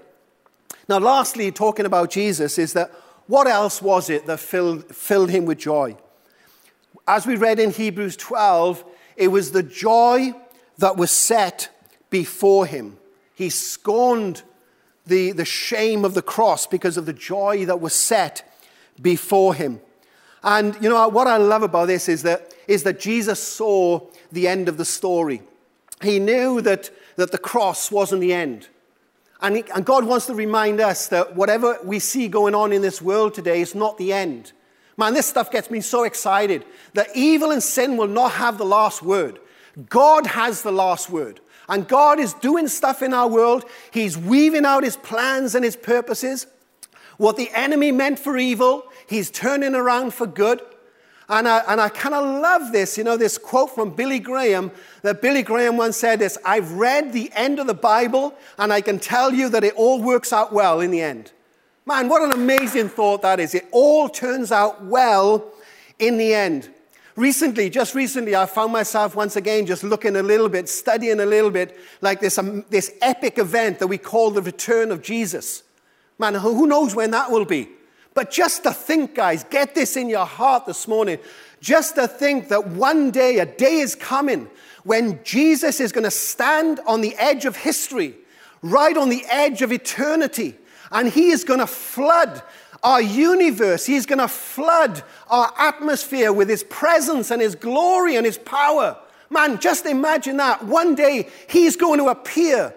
Now, 0.89 0.99
lastly, 0.99 1.51
talking 1.51 1.87
about 1.87 2.11
Jesus, 2.11 2.59
is 2.59 2.75
that 2.75 2.93
what 3.27 3.47
else 3.47 3.81
was 3.81 4.11
it 4.11 4.27
that 4.27 4.41
filled, 4.41 4.95
filled 4.95 5.31
him 5.31 5.47
with 5.47 5.59
joy? 5.59 5.97
As 7.07 7.27
we 7.27 7.37
read 7.37 7.59
in 7.59 7.71
Hebrews 7.71 8.17
12, 8.17 8.85
it 9.17 9.29
was 9.29 9.53
the 9.53 9.63
joy 9.63 10.35
that 10.79 10.97
was 10.97 11.11
set 11.11 11.71
before 12.11 12.67
him. 12.67 12.99
He 13.35 13.51
scorned 13.51 14.43
the, 15.07 15.33
the 15.33 15.45
shame 15.45 16.05
of 16.05 16.15
the 16.15 16.23
cross 16.23 16.67
because 16.67 16.97
of 16.97 17.07
the 17.07 17.13
joy 17.13 17.65
that 17.67 17.81
was 17.81 17.95
set 17.95 18.49
before 19.01 19.55
him. 19.55 19.81
And 20.43 20.77
you 20.81 20.89
know 20.89 21.09
what 21.09 21.27
I 21.27 21.37
love 21.37 21.63
about 21.63 21.87
this 21.87 22.09
is 22.09 22.23
that, 22.23 22.53
is 22.67 22.83
that 22.83 23.01
Jesus 23.01 23.43
saw 23.43 24.01
the 24.31 24.49
end 24.49 24.69
of 24.69 24.77
the 24.77 24.85
story. 24.85 25.43
He 26.03 26.19
knew 26.19 26.61
that, 26.63 26.91
that 27.17 27.31
the 27.31 27.39
cross 27.39 27.91
wasn't 27.91 28.21
the 28.21 28.33
end. 28.33 28.69
And, 29.43 29.57
he, 29.57 29.65
and 29.75 29.85
God 29.85 30.05
wants 30.05 30.27
to 30.27 30.35
remind 30.35 30.81
us 30.81 31.09
that 31.09 31.35
whatever 31.35 31.79
we 31.85 31.99
see 31.99 32.29
going 32.29 32.55
on 32.55 32.73
in 32.73 32.81
this 32.81 33.03
world 33.03 33.35
today 33.35 33.61
is 33.61 33.75
not 33.75 33.99
the 33.99 34.13
end. 34.13 34.53
Man, 34.97 35.15
this 35.15 35.27
stuff 35.27 35.51
gets 35.51 35.71
me 35.71 35.81
so 35.81 36.05
excited 36.05 36.65
that 36.95 37.09
evil 37.15 37.51
and 37.51 37.63
sin 37.63 37.97
will 37.97 38.09
not 38.09 38.33
have 38.33 38.57
the 38.57 38.65
last 38.65 39.03
word. 39.03 39.41
God 39.89 40.27
has 40.29 40.63
the 40.63 40.73
last 40.73 41.11
word. 41.11 41.41
And 41.69 41.89
God 41.89 42.21
is 42.21 42.35
doing 42.35 42.69
stuff 42.69 43.03
in 43.03 43.15
our 43.15 43.29
world. 43.29 43.65
He's 43.91 44.19
weaving 44.19 44.67
out 44.67 44.85
his 44.85 44.97
plans 44.97 45.55
and 45.55 45.65
his 45.65 45.77
purposes. 45.77 46.47
What 47.17 47.37
the 47.37 47.51
enemy 47.55 47.93
meant 47.93 48.19
for 48.19 48.37
evil, 48.37 48.85
he's 49.07 49.31
turning 49.31 49.75
around 49.75 50.13
for 50.15 50.27
good. 50.27 50.61
And 51.33 51.49
I, 51.49 51.63
and 51.67 51.81
I 51.81 51.89
kind 51.89 52.15
of 52.15 52.43
love 52.43 52.73
this, 52.73 52.99
you 52.99 53.05
know, 53.05 53.17
this 53.17 53.39
quote 53.39 53.75
from 53.75 53.89
Billy 53.89 54.19
Graham 54.19 54.71
that 55.01 55.23
Billy 55.23 55.43
Graham 55.43 55.79
once 55.79 55.97
said 55.97 56.19
this 56.19 56.37
I've 56.45 56.73
read 56.73 57.15
the 57.15 57.31
end 57.35 57.59
of 57.59 57.67
the 57.67 57.75
Bible, 57.75 58.35
and 58.59 58.71
I 58.71 58.83
can 58.83 58.99
tell 58.99 59.33
you 59.33 59.49
that 59.49 59.65
it 59.65 59.73
all 59.75 60.03
works 60.03 60.31
out 60.31 60.53
well 60.53 60.81
in 60.81 60.91
the 60.91 61.01
end. 61.01 61.33
Man, 61.87 62.11
what 62.11 62.21
an 62.21 62.33
amazing 62.33 62.91
thought 62.91 63.23
that 63.23 63.41
is. 63.41 63.55
It 63.55 63.67
all 63.73 64.11
turns 64.11 64.53
out 64.53 64.85
well 64.85 65.51
in 65.99 66.19
the 66.19 66.35
end. 66.35 66.69
Recently, 67.17 67.71
just 67.71 67.95
recently, 67.95 68.37
I 68.37 68.45
found 68.45 68.71
myself 68.71 69.17
once 69.17 69.35
again 69.35 69.65
just 69.65 69.85
looking 69.85 70.17
a 70.17 70.23
little 70.23 70.51
bit, 70.51 70.69
studying 70.69 71.19
a 71.19 71.27
little 71.27 71.51
bit, 71.51 71.79
like 72.03 72.21
this, 72.21 72.37
um, 72.37 72.67
this 72.69 72.93
epic 73.01 73.39
event 73.39 73.79
that 73.79 73.87
we 73.87 73.97
call 73.97 74.33
the 74.33 74.43
return 74.43 74.93
of 74.93 75.01
Jesus. 75.01 75.63
Man, 76.19 76.35
who 76.35 76.67
knows 76.67 76.95
when 76.95 77.11
that 77.13 77.31
will 77.31 77.47
be? 77.47 77.71
But 78.15 78.31
just 78.31 78.63
to 78.65 78.73
think, 78.73 79.15
guys, 79.15 79.45
get 79.45 79.75
this 79.75 79.97
in 79.97 80.09
your 80.09 80.27
heart 80.27 80.67
this 80.67 80.87
morning. 80.87 81.19
Just 81.61 81.95
to 81.95 82.07
think 82.07 82.49
that 82.49 82.69
one 82.69 83.11
day, 83.11 83.39
a 83.39 83.47
day 83.47 83.79
is 83.79 83.95
coming 83.95 84.51
when 84.85 85.23
Jesus 85.25 85.81
is 85.81 85.93
going 85.93 86.05
to 86.05 86.11
stand 86.11 86.81
on 86.87 87.01
the 87.01 87.15
edge 87.17 87.45
of 87.45 87.57
history, 87.57 88.15
right 88.63 88.97
on 88.97 89.09
the 89.09 89.25
edge 89.31 89.63
of 89.63 89.73
eternity, 89.73 90.57
and 90.91 91.09
he 91.09 91.31
is 91.31 91.45
going 91.45 91.61
to 91.61 91.67
flood 91.67 92.43
our 92.83 93.01
universe. 93.01 93.87
He's 93.87 94.07
going 94.07 94.19
to 94.19 94.29
flood 94.29 95.03
our 95.31 95.53
atmosphere 95.57 96.33
with 96.33 96.49
His 96.49 96.65
presence 96.65 97.31
and 97.31 97.41
His 97.41 97.55
glory 97.55 98.17
and 98.17 98.27
His 98.27 98.39
power. 98.39 98.99
Man, 99.31 99.59
just 99.61 99.87
imagine 99.87 100.37
that. 100.39 100.65
One 100.65 100.95
day 100.95 101.29
He's 101.49 101.77
going 101.77 101.99
to 102.01 102.07
appear 102.07 102.75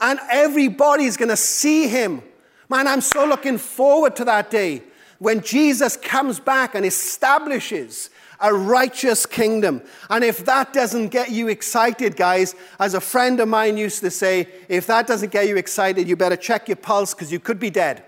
and 0.00 0.20
everybody's 0.30 1.16
going 1.16 1.30
to 1.30 1.36
see 1.36 1.88
Him. 1.88 2.22
Man, 2.68 2.86
I'm 2.86 3.00
so 3.00 3.26
looking 3.26 3.58
forward 3.58 4.16
to 4.16 4.24
that 4.26 4.50
day 4.50 4.82
when 5.18 5.40
Jesus 5.40 5.96
comes 5.96 6.38
back 6.38 6.74
and 6.74 6.84
establishes 6.84 8.10
a 8.40 8.54
righteous 8.54 9.26
kingdom. 9.26 9.82
And 10.10 10.22
if 10.22 10.44
that 10.44 10.72
doesn't 10.72 11.08
get 11.08 11.30
you 11.30 11.48
excited, 11.48 12.16
guys, 12.16 12.54
as 12.78 12.94
a 12.94 13.00
friend 13.00 13.40
of 13.40 13.48
mine 13.48 13.76
used 13.76 14.00
to 14.00 14.10
say, 14.10 14.48
if 14.68 14.86
that 14.86 15.06
doesn't 15.06 15.32
get 15.32 15.48
you 15.48 15.56
excited, 15.56 16.08
you 16.08 16.16
better 16.16 16.36
check 16.36 16.68
your 16.68 16.76
pulse 16.76 17.14
because 17.14 17.32
you 17.32 17.40
could 17.40 17.58
be 17.58 17.70
dead. 17.70 18.04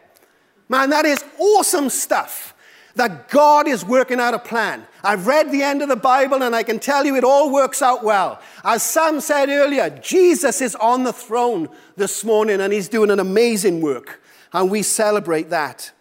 Man, 0.69 0.91
that 0.91 1.05
is 1.05 1.25
awesome 1.39 1.89
stuff. 1.89 2.55
That 2.97 3.29
God 3.29 3.67
is 3.67 3.85
working 3.85 4.21
out 4.21 4.35
a 4.35 4.39
plan. 4.39 4.85
I've 5.03 5.27
read 5.27 5.51
the 5.51 5.63
end 5.63 5.81
of 5.81 5.89
the 5.89 5.97
Bible 5.97 6.43
and 6.43 6.55
I 6.55 6.65
can 6.65 6.79
tell 6.79 7.07
you 7.07 7.17
it 7.17 7.25
all 7.25 7.53
works 7.53 7.83
out 7.83 8.05
well. 8.05 8.41
As 8.65 8.83
Sam 8.83 9.21
said 9.21 9.49
earlier, 9.49 9.91
Jesus 9.91 10.61
is 10.61 10.75
on 10.77 11.05
the 11.05 11.13
throne 11.13 11.69
this 11.97 12.25
morning 12.25 12.61
and 12.61 12.73
he's 12.73 12.89
doing 12.89 13.11
an 13.11 13.21
amazing 13.21 13.81
work. 13.81 14.21
And 14.53 14.71
we 14.71 14.83
celebrate 14.83 15.51
that. 15.51 15.93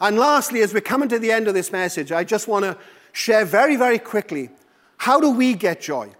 And 0.00 0.18
lastly, 0.18 0.62
as 0.62 0.72
we're 0.72 0.80
coming 0.80 1.08
to 1.10 1.18
the 1.18 1.30
end 1.30 1.48
of 1.48 1.54
this 1.54 1.72
message, 1.72 2.12
I 2.12 2.24
just 2.24 2.48
want 2.48 2.64
to 2.64 2.76
share 3.12 3.44
very, 3.44 3.76
very 3.76 3.98
quickly 3.98 4.50
how 4.98 5.18
do 5.18 5.30
we 5.30 5.54
get 5.54 5.80
joy? 5.80 6.10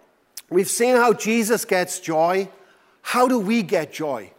We've 0.49 0.69
seen 0.69 0.97
how 0.97 1.13
Jesus 1.13 1.65
gets 1.65 2.01
joy. 2.01 2.49
How 3.03 3.29
do 3.29 3.39
we 3.39 3.63
get 3.63 3.93
joy? 3.93 4.33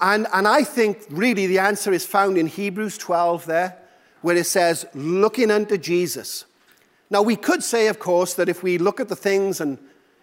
And, 0.00 0.26
and 0.32 0.46
I 0.46 0.64
think 0.64 1.04
really 1.08 1.46
the 1.46 1.58
answer 1.58 1.92
is 1.92 2.04
found 2.04 2.36
in 2.36 2.46
Hebrews 2.46 2.98
12 2.98 3.46
there, 3.46 3.78
where 4.20 4.36
it 4.36 4.44
says, 4.44 4.86
looking 4.94 5.50
unto 5.50 5.78
Jesus. 5.78 6.44
Now, 7.08 7.22
we 7.22 7.36
could 7.36 7.62
say, 7.62 7.86
of 7.88 7.98
course, 7.98 8.34
that 8.34 8.48
if 8.48 8.62
we 8.62 8.78
look 8.78 9.00
at 9.00 9.08
the 9.08 9.16
things 9.16 9.60
and, 9.60 9.78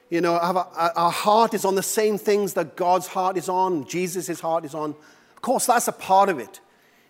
you 0.10 0.22
know, 0.22 0.36
a, 0.36 0.92
our 0.96 1.12
heart 1.12 1.54
is 1.54 1.66
on 1.66 1.76
the 1.76 1.84
same 1.84 2.18
things 2.18 2.54
that 2.54 2.76
God's 2.76 3.08
heart 3.08 3.38
is 3.38 3.50
on, 3.50 3.88
Jesus' 3.88 4.40
heart 4.40 4.66
is 4.66 4.76
on, 4.76 4.96
course, 5.44 5.68
that's 5.68 5.88
a 5.88 5.92
part 5.92 6.30
of 6.30 6.40
it. 6.40 6.60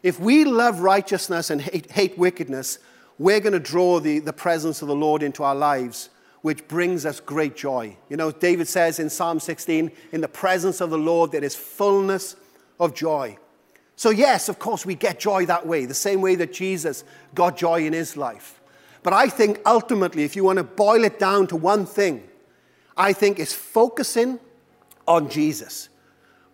If 0.01 0.19
we 0.19 0.43
love 0.43 0.81
righteousness 0.81 1.49
and 1.49 1.61
hate, 1.61 1.89
hate 1.89 2.17
wickedness, 2.17 2.79
we're 3.17 3.39
going 3.39 3.53
to 3.53 3.59
draw 3.59 4.01
the, 4.01 4.19
the 4.19 4.33
presence 4.33 4.81
of 4.81 4.89
the 4.89 4.95
Lord 4.95 5.23
into 5.23 5.43
our 5.43 5.55
lives, 5.55 6.09
which 6.41 6.67
brings 6.67 7.05
us 7.05 7.21
great 7.21 7.55
joy. 7.55 7.95
You 8.09 8.17
know, 8.17 8.31
David 8.31 8.67
says 8.67 8.99
in 8.99 9.09
Psalm 9.09 9.39
16, 9.39 9.89
in 10.11 10.21
the 10.21 10.27
presence 10.27 10.81
of 10.81 10.89
the 10.89 10.97
Lord 10.97 11.31
there 11.31 11.43
is 11.43 11.55
fullness 11.55 12.35
of 12.81 12.93
joy. 12.93 13.37
So, 13.95 14.09
yes, 14.09 14.49
of 14.49 14.59
course, 14.59 14.85
we 14.85 14.95
get 14.95 15.19
joy 15.19 15.45
that 15.45 15.65
way, 15.65 15.85
the 15.85 15.93
same 15.93 16.19
way 16.19 16.35
that 16.35 16.51
Jesus 16.51 17.05
got 17.33 17.55
joy 17.55 17.85
in 17.85 17.93
his 17.93 18.17
life. 18.17 18.59
But 19.03 19.13
I 19.13 19.27
think 19.27 19.61
ultimately, 19.65 20.23
if 20.23 20.35
you 20.35 20.43
want 20.43 20.57
to 20.57 20.63
boil 20.63 21.03
it 21.03 21.19
down 21.19 21.47
to 21.47 21.55
one 21.55 21.85
thing, 21.85 22.27
I 22.97 23.13
think 23.13 23.39
it's 23.39 23.53
focusing 23.53 24.39
on 25.07 25.29
Jesus. 25.29 25.89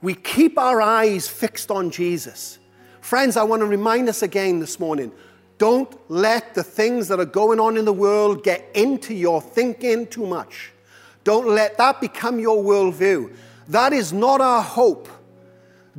We 0.01 0.15
keep 0.15 0.57
our 0.57 0.81
eyes 0.81 1.27
fixed 1.27 1.71
on 1.71 1.91
Jesus. 1.91 2.59
Friends, 3.01 3.38
I 3.38 3.43
want 3.43 3.62
to 3.62 3.65
remind 3.65 4.09
us 4.09 4.21
again 4.21 4.59
this 4.59 4.79
morning 4.79 5.12
don't 5.57 5.93
let 6.09 6.55
the 6.55 6.63
things 6.63 7.09
that 7.09 7.19
are 7.19 7.25
going 7.25 7.59
on 7.59 7.75
in 7.75 7.83
the 7.83 7.93
world 7.93 8.43
get 8.43 8.65
into 8.73 9.13
your 9.13 9.41
thinking 9.41 10.07
too 10.07 10.25
much. 10.25 10.71
Don't 11.25 11.47
let 11.47 11.77
that 11.77 11.99
become 11.99 12.39
your 12.39 12.63
worldview. 12.63 13.35
That 13.67 13.91
is 13.91 14.13
not 14.13 14.39
our 14.39 14.62
hope. 14.62 15.09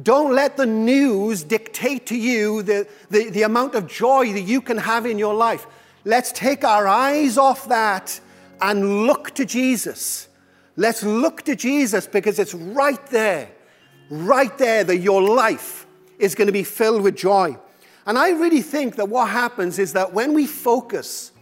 Don't 0.03 0.35
let 0.35 0.57
the 0.57 0.67
news 0.67 1.43
dictate 1.43 2.07
to 2.07 2.17
you 2.17 2.63
the, 2.63 2.89
the, 3.11 3.29
the, 3.31 3.43
amount 3.43 3.75
of 3.75 3.87
joy 3.87 4.33
that 4.33 4.41
you 4.41 4.63
can 4.63 4.79
have 4.79 5.05
in 5.05 5.19
your 5.19 5.35
life. 5.35 5.67
Let's 6.05 6.33
take 6.33 6.65
our 6.65 6.89
eyes 6.89 7.37
off 7.37 7.69
that 7.69 8.19
and 8.63 9.07
look 9.07 9.35
to 9.35 9.45
Jesus. 9.45 10.29
Let's 10.77 11.03
look 11.03 11.43
to 11.43 11.55
Jesus 11.55 12.07
because 12.07 12.39
it's 12.39 12.55
right 12.55 13.05
there, 13.09 13.51
right 14.11 14.57
there 14.59 14.85
that 14.85 14.99
your 14.99 15.23
life 15.23 15.87
is 16.19 16.35
going 16.35 16.47
to 16.47 16.53
be 16.53 16.65
filled 16.65 17.03
with 17.03 17.17
joy. 17.17 17.57
And 18.07 18.19
I 18.19 18.31
really 18.31 18.61
think 18.61 18.97
that 18.97 19.09
what 19.09 19.31
happens 19.31 19.79
is 19.79 19.93
that 19.95 20.13
when 20.13 20.35
we 20.35 20.47
focus 20.47 21.33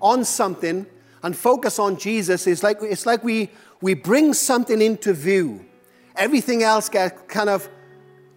on 0.00 0.24
something 0.24 0.86
and 1.22 1.36
focus 1.36 1.78
on 1.78 1.98
Jesus, 1.98 2.46
it's 2.46 2.62
like, 2.62 2.78
it's 2.80 3.06
like 3.06 3.22
we, 3.22 3.50
we 3.80 3.94
bring 3.94 4.32
something 4.32 4.80
into 4.80 5.12
view. 5.12 5.64
Everything 6.16 6.62
else 6.62 6.88
gets 6.88 7.20
kind 7.28 7.50
of 7.50 7.68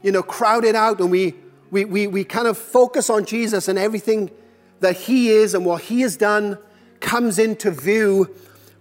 you 0.02 0.12
know, 0.12 0.24
crowded 0.24 0.76
out 0.76 1.00
and 1.00 1.12
we, 1.12 1.36
we, 1.72 1.86
we, 1.86 2.08
we 2.08 2.24
kind 2.24 2.48
of 2.48 2.58
focus 2.58 3.10
on 3.10 3.26
Jesus 3.26 3.68
and 3.68 3.78
everything 3.78 4.32
that 4.80 4.96
he 4.96 5.30
is 5.30 5.54
and 5.54 5.66
what 5.66 5.84
he 5.84 6.02
has 6.02 6.18
done 6.18 6.58
comes 7.00 7.40
into 7.40 7.72
view 7.72 8.34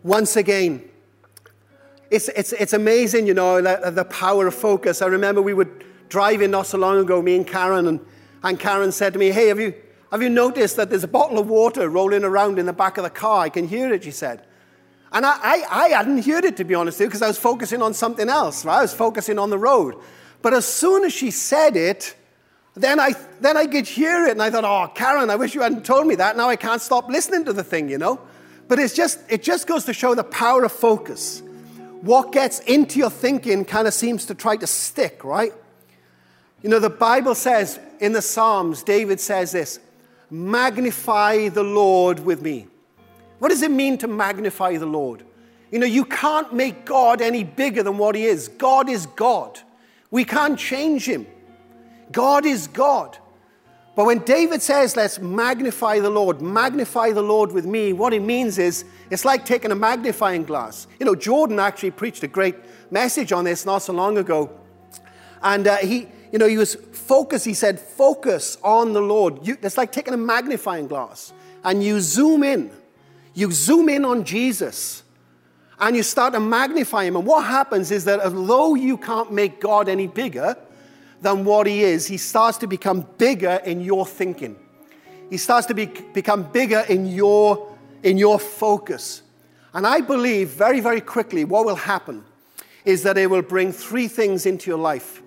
once 0.03 0.37
again. 0.37 0.88
It's, 2.11 2.29
it's, 2.29 2.53
it's 2.53 2.73
amazing, 2.73 3.27
you 3.27 3.35
know, 3.35 3.61
the, 3.61 3.90
the 3.90 4.05
power 4.05 4.47
of 4.47 4.55
focus. 4.55 5.03
I 5.03 5.07
remember 5.07 5.42
we 5.42 5.55
were 5.55 5.68
driving 6.09 6.51
not 6.51 6.66
so 6.66 6.79
long 6.79 6.99
ago, 6.99 7.21
me 7.21 7.37
and 7.37 7.47
Karen, 7.47 7.87
and, 7.87 8.01
and 8.42 8.59
Karen 8.59 8.92
said 8.92 9.12
to 9.12 9.18
me, 9.18 9.31
Hey, 9.31 9.49
have 9.49 9.61
you, 9.61 9.75
have 10.11 10.23
you 10.23 10.31
noticed 10.31 10.77
that 10.77 10.88
there's 10.88 11.05
a 11.05 11.09
bottle 11.09 11.38
of 11.38 11.49
water 11.49 11.88
rolling 11.90 12.25
around 12.25 12.59
in 12.59 12.66
the 12.66 12.73
back 12.73 12.97
of 12.97 13.05
the 13.05 13.11
car? 13.11 13.40
I 13.40 13.49
can 13.51 13.68
hear 13.68 13.92
it, 13.92 14.05
she 14.05 14.11
said. 14.11 14.44
And 15.12 15.25
I, 15.25 15.38
I, 15.42 15.64
I 15.71 15.88
hadn't 15.90 16.25
heard 16.25 16.44
it, 16.44 16.57
to 16.59 16.64
be 16.64 16.75
honest 16.75 16.99
with 16.99 17.07
you, 17.07 17.09
because 17.09 17.23
I 17.23 17.29
was 17.29 17.38
focusing 17.38 17.83
on 17.83 17.94
something 17.94 18.29
else. 18.29 18.64
Right? 18.64 18.79
I 18.79 18.83
was 18.83 18.94
focusing 18.94 19.38
on 19.38 19.51
the 19.51 19.59
road. 19.59 19.97
But 20.40 20.55
as 20.55 20.66
soon 20.66 21.05
as 21.05 21.12
she 21.12 21.31
said 21.31 21.77
it, 21.77 22.14
then 22.75 23.01
I, 23.01 23.12
then 23.40 23.57
I 23.57 23.66
could 23.66 23.87
hear 23.87 24.27
it, 24.27 24.33
and 24.33 24.42
I 24.42 24.51
thought, 24.51 24.64
oh, 24.64 24.92
Karen, 24.94 25.31
I 25.31 25.37
wish 25.37 25.55
you 25.55 25.62
hadn't 25.62 25.85
told 25.85 26.07
me 26.07 26.14
that. 26.14 26.37
Now 26.37 26.49
I 26.49 26.57
can't 26.57 26.81
stop 26.81 27.09
listening 27.09 27.44
to 27.47 27.53
the 27.53 27.64
thing, 27.64 27.88
you 27.88 27.99
know? 27.99 28.21
But 28.68 28.79
it's 28.79 28.94
just, 28.94 29.21
it 29.29 29.42
just 29.42 29.66
goes 29.66 29.85
to 29.87 29.92
show 29.92 30.14
the 30.14 30.25
power 30.25 30.64
of 30.64 30.73
focus. 30.73 31.42
What 32.01 32.33
gets 32.33 32.61
into 32.61 32.99
your 32.99 33.11
thinking 33.11 33.65
kind 33.65 33.89
of 33.89 33.95
seems 33.95 34.27
to 34.27 34.35
try 34.35 34.57
to 34.57 34.67
stick, 34.67 35.25
right? 35.25 35.53
You 36.63 36.71
know, 36.71 36.79
the 36.79 36.91
Bible 36.91 37.35
says 37.35 37.79
in 38.01 38.13
the 38.13 38.23
Psalms, 38.23 38.83
David 38.83 39.21
says 39.21 39.53
this 39.53 39.81
magnify 40.31 41.49
the 41.49 41.63
Lord 41.63 42.21
with 42.21 42.43
me. 42.43 42.67
What 43.39 43.49
does 43.49 43.63
it 43.63 43.71
mean 43.71 43.99
to 43.99 44.09
magnify 44.09 44.77
the 44.77 44.87
Lord? 44.87 45.25
You 45.71 45.79
know, 45.79 45.87
you 45.87 46.05
can't 46.05 46.53
make 46.53 46.85
God 46.85 47.21
any 47.21 47.45
bigger 47.45 47.83
than 47.83 47.99
what 47.99 48.15
He 48.15 48.25
is. 48.25 48.49
God 48.49 48.89
is 48.89 49.07
God. 49.07 49.61
We 50.11 50.25
can't 50.25 50.59
change 50.59 51.07
him. 51.07 51.27
God 52.11 52.47
is 52.47 52.67
God. 52.69 53.19
But 53.99 54.05
when 54.05 54.21
David 54.21 54.63
says, 54.63 54.95
let's 54.95 55.19
magnify 55.19 55.99
the 55.99 56.09
Lord, 56.09 56.41
magnify 56.41 57.11
the 57.11 57.21
Lord 57.21 57.51
with 57.51 57.67
me, 57.67 57.93
what 57.93 58.13
he 58.13 58.21
means 58.21 58.57
is 58.57 58.85
it's 59.11 59.25
like 59.25 59.45
taking 59.45 59.73
a 59.73 59.75
magnifying 59.75 60.45
glass. 60.45 60.87
You 61.01 61.07
know, 61.07 61.17
Jordan 61.17 61.59
actually 61.59 61.91
preached 61.91 62.23
a 62.23 62.29
great 62.29 62.55
message 62.93 63.33
on 63.33 63.43
this 63.43 63.67
not 63.67 63.79
so 63.79 63.93
long 63.93 64.17
ago. 64.17 64.57
And 65.43 65.67
uh, 65.67 65.79
he, 65.79 66.07
you 66.31 66.39
know, 66.39 66.47
he 66.47 66.57
was 66.57 66.77
focused. 66.77 67.45
He 67.45 67.55
said, 67.55 67.81
focus 67.81 68.57
on 68.63 68.93
the 68.93 69.01
Lord. 69.01 69.45
You, 69.45 69.59
it's 69.63 69.77
like 69.77 69.91
taking 69.91 70.15
a 70.15 70.17
magnifying 70.17 70.87
glass 70.87 71.33
and 71.65 71.83
you 71.83 72.01
zoom 72.01 72.45
in. 72.45 72.71
You 73.35 73.51
zoom 73.51 73.89
in 73.89 74.05
on 74.05 74.23
Jesus 74.23 75.03
and 75.81 75.97
you 75.97 76.05
start 76.05 76.35
to 76.35 76.41
magnify 76.41 77.03
him. 77.03 77.17
And 77.17 77.27
what 77.27 77.45
happens 77.47 77.91
is 77.91 78.05
that 78.05 78.21
although 78.21 78.77
you 78.77 78.97
can't 78.97 79.33
make 79.33 79.61
God 79.61 79.89
any 79.89 80.07
bigger 80.07 80.57
than 81.20 81.44
what 81.44 81.66
he 81.66 81.83
is, 81.83 82.07
he 82.07 82.16
starts 82.16 82.59
to 82.59 82.66
become 82.66 83.07
bigger 83.18 83.61
in 83.64 83.81
your 83.81 84.07
thinking. 84.07 84.57
He 85.31 85.37
starts 85.37 85.66
to 85.66 85.74
be, 85.74 85.87
become 85.87 86.44
bigger 86.44 86.85
in 86.88 87.07
your, 87.07 87.76
in 88.02 88.18
your 88.18 88.38
focus. 88.38 89.22
And 89.74 89.87
I 89.87 90.00
believe 90.00 90.50
very, 90.50 90.81
very 90.81 91.00
quickly 91.00 91.44
what 91.44 91.66
will 91.66 91.76
happen 91.76 92.24
is 92.85 93.02
that 93.02 93.18
it 93.18 93.28
will 93.28 93.42
bring 93.42 93.72
three 93.72 94.09
things 94.09 94.46
into 94.46 94.70
your 94.70 94.78
life. 94.78 95.22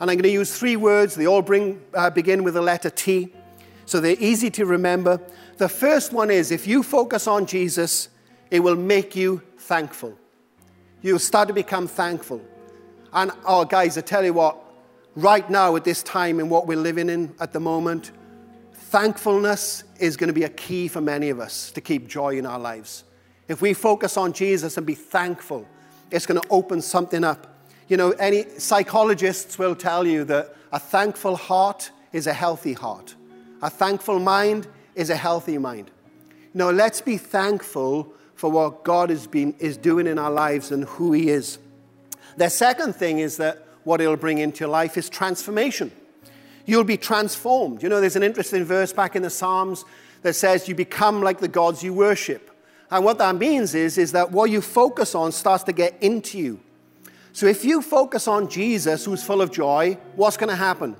And 0.00 0.10
I'm 0.10 0.16
going 0.16 0.22
to 0.24 0.30
use 0.30 0.56
three 0.56 0.76
words. 0.76 1.14
They 1.14 1.26
all 1.26 1.42
bring, 1.42 1.82
uh, 1.94 2.10
begin 2.10 2.44
with 2.44 2.54
the 2.54 2.62
letter 2.62 2.90
T, 2.90 3.32
so 3.86 4.00
they're 4.00 4.16
easy 4.20 4.50
to 4.50 4.66
remember. 4.66 5.20
The 5.56 5.68
first 5.68 6.12
one 6.12 6.30
is 6.30 6.50
if 6.50 6.66
you 6.66 6.82
focus 6.82 7.26
on 7.26 7.46
Jesus, 7.46 8.10
it 8.50 8.60
will 8.60 8.76
make 8.76 9.16
you 9.16 9.42
thankful. 9.58 10.16
You'll 11.00 11.18
start 11.18 11.48
to 11.48 11.54
become 11.54 11.88
thankful. 11.88 12.42
And, 13.12 13.32
oh, 13.46 13.64
guys, 13.64 13.96
I 13.96 14.02
tell 14.02 14.24
you 14.24 14.34
what, 14.34 14.62
right 15.18 15.50
now 15.50 15.74
at 15.74 15.82
this 15.82 16.04
time 16.04 16.38
in 16.38 16.48
what 16.48 16.68
we're 16.68 16.78
living 16.78 17.10
in 17.10 17.34
at 17.40 17.52
the 17.52 17.58
moment, 17.58 18.12
thankfulness 18.72 19.82
is 19.98 20.16
going 20.16 20.28
to 20.28 20.32
be 20.32 20.44
a 20.44 20.48
key 20.48 20.86
for 20.86 21.00
many 21.00 21.28
of 21.28 21.40
us 21.40 21.72
to 21.72 21.80
keep 21.80 22.06
joy 22.06 22.38
in 22.38 22.46
our 22.46 22.58
lives. 22.58 23.02
If 23.48 23.60
we 23.60 23.74
focus 23.74 24.16
on 24.16 24.32
Jesus 24.32 24.76
and 24.76 24.86
be 24.86 24.94
thankful, 24.94 25.66
it's 26.12 26.24
going 26.24 26.40
to 26.40 26.46
open 26.50 26.80
something 26.80 27.24
up. 27.24 27.58
You 27.88 27.96
know, 27.96 28.12
any 28.12 28.44
psychologists 28.58 29.58
will 29.58 29.74
tell 29.74 30.06
you 30.06 30.22
that 30.24 30.54
a 30.72 30.78
thankful 30.78 31.34
heart 31.34 31.90
is 32.12 32.28
a 32.28 32.32
healthy 32.32 32.74
heart. 32.74 33.16
A 33.60 33.70
thankful 33.70 34.20
mind 34.20 34.68
is 34.94 35.10
a 35.10 35.16
healthy 35.16 35.58
mind. 35.58 35.90
Know, 36.54 36.70
let's 36.70 37.00
be 37.00 37.16
thankful 37.16 38.12
for 38.36 38.50
what 38.50 38.84
God 38.84 39.10
has 39.10 39.26
been, 39.26 39.54
is 39.58 39.76
doing 39.76 40.06
in 40.06 40.16
our 40.16 40.30
lives 40.30 40.70
and 40.70 40.84
who 40.84 41.12
He 41.12 41.28
is. 41.28 41.58
The 42.36 42.48
second 42.48 42.94
thing 42.94 43.18
is 43.18 43.36
that 43.38 43.67
what 43.88 44.02
it'll 44.02 44.16
bring 44.16 44.36
into 44.36 44.60
your 44.60 44.68
life 44.68 44.98
is 44.98 45.08
transformation. 45.08 45.90
You'll 46.66 46.84
be 46.84 46.98
transformed. 46.98 47.82
You 47.82 47.88
know, 47.88 48.02
there's 48.02 48.16
an 48.16 48.22
interesting 48.22 48.62
verse 48.62 48.92
back 48.92 49.16
in 49.16 49.22
the 49.22 49.30
Psalms 49.30 49.86
that 50.20 50.34
says 50.34 50.68
you 50.68 50.74
become 50.74 51.22
like 51.22 51.38
the 51.38 51.48
gods 51.48 51.82
you 51.82 51.94
worship. 51.94 52.50
And 52.90 53.02
what 53.02 53.16
that 53.16 53.36
means 53.36 53.74
is, 53.74 53.96
is 53.96 54.12
that 54.12 54.30
what 54.30 54.50
you 54.50 54.60
focus 54.60 55.14
on 55.14 55.32
starts 55.32 55.64
to 55.64 55.72
get 55.72 55.96
into 56.02 56.38
you. 56.38 56.60
So 57.32 57.46
if 57.46 57.64
you 57.64 57.80
focus 57.80 58.28
on 58.28 58.50
Jesus, 58.50 59.06
who's 59.06 59.24
full 59.24 59.40
of 59.40 59.50
joy, 59.50 59.96
what's 60.16 60.36
going 60.36 60.50
to 60.50 60.56
happen? 60.56 60.94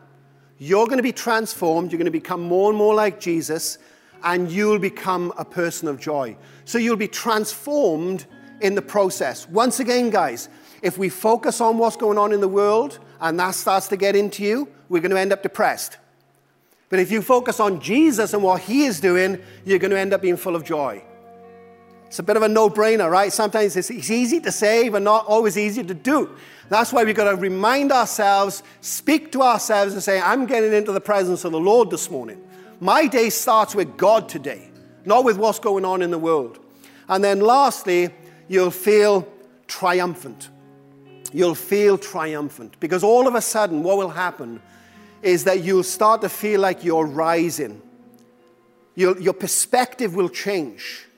You're 0.57 0.87
going 0.87 0.97
to 0.97 1.03
be 1.03 1.13
transformed. 1.13 1.93
You're 1.93 1.99
going 1.99 2.07
to 2.07 2.11
become 2.11 2.41
more 2.41 2.71
and 2.71 2.79
more 2.79 2.95
like 2.95 3.21
Jesus, 3.21 3.77
and 4.25 4.51
you'll 4.51 4.79
become 4.79 5.35
a 5.37 5.45
person 5.45 5.89
of 5.89 6.01
joy. 6.01 6.39
So 6.65 6.79
you'll 6.79 6.97
be 6.97 7.09
transformed 7.09 8.25
in 8.63 8.75
the 8.75 8.83
process. 8.83 9.47
Once 9.47 9.79
again, 9.79 10.09
guys, 10.09 10.49
if 10.83 10.99
we 10.99 11.09
focus 11.09 11.61
on 11.61 11.79
what's 11.79 11.97
going 11.97 12.19
on 12.19 12.33
in 12.33 12.41
the 12.41 12.49
world 12.49 12.99
and 13.21 13.39
that 13.41 13.55
starts 13.55 13.89
to 13.89 13.97
get 13.97 14.15
into 14.17 14.43
you, 14.43 14.69
we're 14.89 15.01
going 15.01 15.11
to 15.11 15.19
end 15.19 15.33
up 15.33 15.43
depressed. 15.43 15.99
But 16.89 17.01
if 17.01 17.11
you 17.11 17.21
focus 17.21 17.61
on 17.61 17.81
Jesus 17.81 18.33
and 18.33 18.43
what 18.43 18.63
he 18.63 18.85
is 18.85 19.01
doing, 19.01 19.43
you're 19.65 19.79
going 19.79 19.91
to 19.91 19.99
end 19.99 20.13
up 20.13 20.23
being 20.23 20.37
full 20.37 20.57
of 20.57 20.65
joy. 20.65 21.03
It's 22.07 22.19
a 22.19 22.23
bit 22.23 22.39
of 22.39 22.43
a 22.43 22.49
no 22.49 22.71
brainer, 22.71 23.11
right? 23.11 23.31
Sometimes 23.31 23.77
it's 23.77 23.91
easy 23.91 24.41
to 24.41 24.51
say, 24.51 24.89
but 24.89 25.03
not 25.03 25.27
always 25.27 25.59
easy 25.59 25.85
to 25.85 25.93
do. 25.93 26.35
That's 26.71 26.91
why 26.91 27.05
we've 27.05 27.15
got 27.15 27.31
to 27.31 27.37
remind 27.37 27.93
ourselves, 27.93 28.63
speak 28.81 29.31
to 29.33 29.43
ourselves, 29.43 29.93
and 29.93 30.03
say, 30.03 30.19
I'm 30.19 30.47
getting 30.47 30.73
into 30.73 30.93
the 30.93 31.01
presence 31.03 31.45
of 31.45 31.53
the 31.53 31.61
Lord 31.61 31.91
this 31.91 32.11
morning. 32.11 32.43
My 32.81 33.07
day 33.07 33.29
starts 33.29 33.75
with 33.75 33.99
God 33.99 34.27
today, 34.29 34.71
not 35.05 35.25
with 35.25 35.37
what's 35.37 35.59
going 35.59 35.85
on 35.85 36.01
in 36.01 36.11
the 36.11 36.19
world. 36.19 36.59
And 37.09 37.23
then 37.23 37.41
lastly, 37.41 38.09
you'll 38.49 38.71
feel 38.71 39.29
triumphant. 39.67 40.49
You'll 41.33 41.55
feel 41.55 41.99
triumphant 41.99 42.81
because 42.81 43.05
all 43.05 43.27
of 43.27 43.35
a 43.35 43.43
sudden, 43.43 43.83
what 43.83 43.99
will 43.99 44.11
happen 44.11 44.61
is 45.23 45.45
that 45.45 45.63
you'll 45.63 45.83
start 45.83 46.21
to 46.23 46.29
feel 46.29 46.61
like 46.61 46.85
you're 46.85 47.07
rising. 47.07 47.83
You'll, 48.95 49.21
your 49.21 49.35
perspective 49.35 50.15
will 50.15 50.29
change 50.29 51.09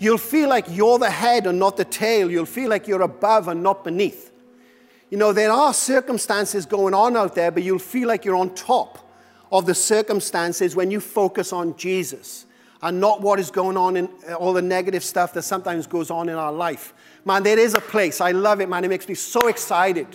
You'll 0.00 0.16
feel 0.16 0.48
like 0.48 0.64
you're 0.70 0.98
the 0.98 1.10
head 1.10 1.46
and 1.46 1.58
not 1.58 1.76
the 1.76 1.84
tail. 1.84 2.30
You'll 2.30 2.46
feel 2.46 2.70
like 2.70 2.88
you're 2.88 3.02
above 3.02 3.48
and 3.48 3.62
not 3.62 3.84
beneath. 3.84 4.32
You 5.10 5.18
know, 5.18 5.34
there 5.34 5.52
are 5.52 5.74
circumstances 5.74 6.64
going 6.64 6.94
on 6.94 7.18
out 7.18 7.34
there, 7.34 7.50
but 7.50 7.62
you'll 7.62 7.78
feel 7.78 8.08
like 8.08 8.24
you're 8.24 8.36
on 8.36 8.54
top 8.54 8.98
of 9.52 9.66
the 9.66 9.74
circumstances 9.74 10.74
when 10.74 10.90
you 10.90 11.00
focus 11.00 11.52
on 11.52 11.76
Jesus 11.76 12.46
and 12.82 13.00
not 13.00 13.20
what 13.20 13.38
is 13.38 13.50
going 13.50 13.76
on 13.76 13.96
in 13.96 14.06
all 14.38 14.52
the 14.52 14.62
negative 14.62 15.04
stuff 15.04 15.32
that 15.34 15.42
sometimes 15.42 15.86
goes 15.86 16.10
on 16.10 16.28
in 16.28 16.34
our 16.34 16.52
life. 16.52 16.94
Man, 17.24 17.42
there 17.42 17.58
is 17.58 17.74
a 17.74 17.80
place. 17.80 18.20
I 18.20 18.32
love 18.32 18.60
it, 18.60 18.68
man. 18.68 18.84
It 18.84 18.88
makes 18.88 19.08
me 19.08 19.14
so 19.14 19.48
excited 19.48 20.06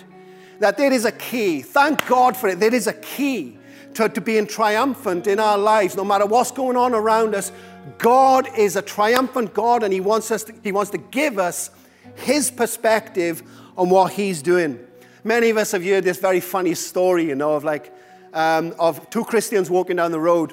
that 0.58 0.76
there 0.76 0.92
is 0.92 1.04
a 1.04 1.12
key. 1.12 1.62
Thank 1.62 2.06
God 2.06 2.36
for 2.36 2.48
it. 2.48 2.58
There 2.58 2.74
is 2.74 2.86
a 2.86 2.92
key 2.92 3.58
to, 3.94 4.08
to 4.08 4.20
being 4.20 4.46
triumphant 4.46 5.26
in 5.26 5.38
our 5.38 5.56
lives, 5.56 5.96
no 5.96 6.04
matter 6.04 6.26
what's 6.26 6.50
going 6.50 6.76
on 6.76 6.92
around 6.92 7.34
us. 7.34 7.52
God 7.98 8.48
is 8.58 8.74
a 8.74 8.82
triumphant 8.82 9.54
God 9.54 9.82
and 9.82 9.92
he 9.92 10.00
wants, 10.00 10.30
us 10.30 10.44
to, 10.44 10.54
he 10.64 10.72
wants 10.72 10.90
to 10.90 10.98
give 10.98 11.38
us 11.38 11.70
his 12.16 12.50
perspective 12.50 13.42
on 13.76 13.90
what 13.90 14.12
he's 14.12 14.42
doing. 14.42 14.80
Many 15.22 15.50
of 15.50 15.56
us 15.56 15.72
have 15.72 15.84
heard 15.84 16.04
this 16.04 16.18
very 16.18 16.40
funny 16.40 16.74
story, 16.74 17.26
you 17.26 17.34
know, 17.34 17.54
of 17.54 17.64
like, 17.64 17.92
um, 18.32 18.74
of 18.78 19.08
two 19.10 19.24
Christians 19.24 19.70
walking 19.70 19.96
down 19.96 20.10
the 20.10 20.20
road 20.20 20.52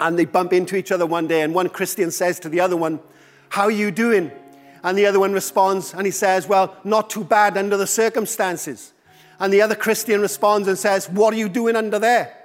and 0.00 0.18
they 0.18 0.24
bump 0.24 0.52
into 0.52 0.76
each 0.76 0.92
other 0.92 1.06
one 1.06 1.26
day 1.26 1.42
and 1.42 1.54
one 1.54 1.68
Christian 1.68 2.10
says 2.10 2.40
to 2.40 2.48
the 2.48 2.60
other 2.60 2.76
one, 2.76 3.00
how 3.48 3.64
are 3.64 3.70
you 3.70 3.90
doing? 3.90 4.30
And 4.82 4.98
the 4.98 5.06
other 5.06 5.20
one 5.20 5.32
responds 5.32 5.94
and 5.94 6.04
he 6.04 6.10
says, 6.10 6.46
well, 6.48 6.76
not 6.84 7.10
too 7.10 7.24
bad 7.24 7.56
under 7.56 7.76
the 7.76 7.86
circumstances. 7.86 8.92
And 9.40 9.52
the 9.52 9.62
other 9.62 9.74
Christian 9.74 10.20
responds 10.20 10.68
and 10.68 10.78
says, 10.78 11.08
what 11.08 11.32
are 11.34 11.36
you 11.36 11.48
doing 11.48 11.76
under 11.76 11.98
there? 11.98 12.36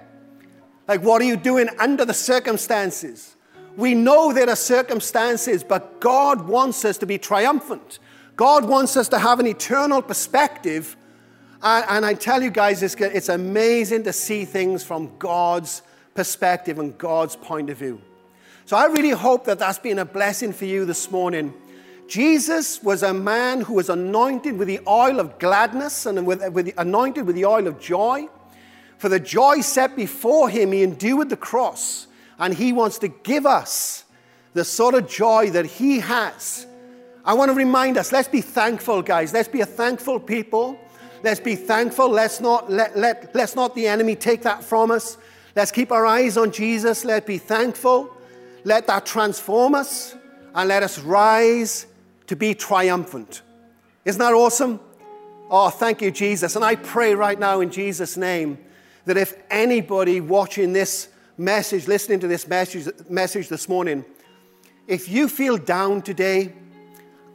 Like, 0.88 1.02
what 1.04 1.22
are 1.22 1.26
you 1.26 1.38
doing 1.38 1.70
under 1.78 2.06
the 2.06 2.14
circumstances? 2.14 3.36
We 3.78 3.94
know 3.94 4.34
there 4.34 4.50
are 4.50 4.56
circumstances, 4.56 5.64
but 5.64 6.00
God 6.00 6.48
wants 6.48 6.84
us 6.84 6.98
to 6.98 7.06
be 7.06 7.18
triumphant. 7.18 8.00
God 8.36 8.66
wants 8.66 8.98
us 8.98 9.08
to 9.10 9.20
have 9.20 9.40
an 9.40 9.48
eternal 9.48 10.02
perspective. 10.02 10.98
And, 11.62 12.06
I 12.06 12.14
tell 12.14 12.42
you 12.42 12.50
guys, 12.50 12.82
it's, 12.82 12.96
it's 12.96 13.30
amazing 13.30 14.04
to 14.04 14.14
see 14.14 14.46
things 14.46 14.84
from 14.84 15.12
God's 15.20 15.82
perspective 16.14 16.80
and 16.80 16.98
God's 16.98 17.36
point 17.36 17.70
of 17.70 17.78
view. 17.78 18.02
So 18.66 18.78
I 18.78 18.86
really 18.86 19.12
hope 19.12 19.46
that 19.46 19.60
that's 19.60 19.80
been 19.80 20.00
a 20.00 20.06
blessing 20.06 20.54
for 20.54 20.66
you 20.66 20.86
this 20.86 21.10
morning. 21.10 21.54
Jesus 22.08 22.82
was 22.82 23.04
a 23.04 23.14
man 23.14 23.62
who 23.62 23.74
was 23.74 23.90
anointed 23.90 24.58
with 24.58 24.68
the 24.68 24.80
oil 24.88 25.20
of 25.20 25.40
gladness 25.40 26.06
and 26.06 26.26
with, 26.26 26.48
with 26.54 26.74
anointed 26.78 27.26
with 27.26 27.36
the 27.36 27.46
oil 27.46 27.68
of 27.68 27.80
joy. 27.80 28.28
For 28.98 29.10
the 29.10 29.20
joy 29.20 29.62
set 29.62 29.96
before 29.96 30.50
him, 30.50 30.72
he 30.72 30.84
endured 30.84 31.30
the 31.30 31.38
cross 31.38 32.08
and 32.40 32.54
He 32.54 32.74
wants 32.74 32.98
to 33.00 33.10
give 33.10 33.46
us 33.46 34.06
the 34.54 34.64
sort 34.64 34.96
of 34.96 35.08
joy 35.08 35.52
that 35.52 35.66
He 35.66 36.00
has. 36.00 36.66
I 37.24 37.34
want 37.34 37.50
to 37.50 37.56
remind 37.56 37.98
us 37.98 38.12
let's 38.12 38.30
be 38.30 38.42
thankful, 38.42 39.02
guys. 39.02 39.34
Let's 39.34 39.50
be 39.50 39.62
a 39.62 39.66
thankful 39.66 40.20
people. 40.20 40.80
Let's 41.22 41.42
be 41.42 41.56
thankful. 41.56 42.10
Let's 42.10 42.40
not 42.40 42.72
let, 42.72 42.98
let, 42.98 43.36
let's 43.36 43.56
not 43.56 43.76
the 43.76 43.88
enemy 43.88 44.16
take 44.16 44.42
that 44.44 44.64
from 44.64 44.90
us. 44.90 45.18
Let's 45.60 45.74
keep 45.74 45.92
our 45.92 46.06
eyes 46.06 46.38
on 46.38 46.54
Jesus. 46.54 47.04
Let's 47.04 47.26
be 47.26 47.38
thankful. 47.38 48.16
Let 48.64 48.88
that 48.88 49.06
transform 49.06 49.76
us 49.76 50.16
and 50.56 50.70
let 50.70 50.84
us 50.84 51.00
rise 51.00 51.86
to 52.28 52.38
be 52.38 52.54
triumphant. 52.54 53.42
Isn't 54.06 54.20
that 54.20 54.32
awesome? 54.32 54.80
Oh, 55.50 55.70
thank 55.70 56.02
you, 56.02 56.12
Jesus. 56.12 56.56
And 56.56 56.64
I 56.64 56.76
pray 56.76 57.14
right 57.14 57.38
now 57.38 57.60
in 57.60 57.72
Jesus' 57.72 58.16
name 58.16 58.58
that 59.04 59.18
if 59.18 59.34
anybody 59.50 60.22
watching 60.22 60.72
this 60.72 61.10
message, 61.38 61.90
listening 61.90 62.22
to 62.22 62.30
this 62.30 62.48
message, 62.48 62.88
message 63.10 63.50
this 63.50 63.68
morning, 63.68 64.06
if 64.88 65.10
you 65.10 65.28
feel 65.28 65.58
down 65.58 66.04
today, 66.04 66.54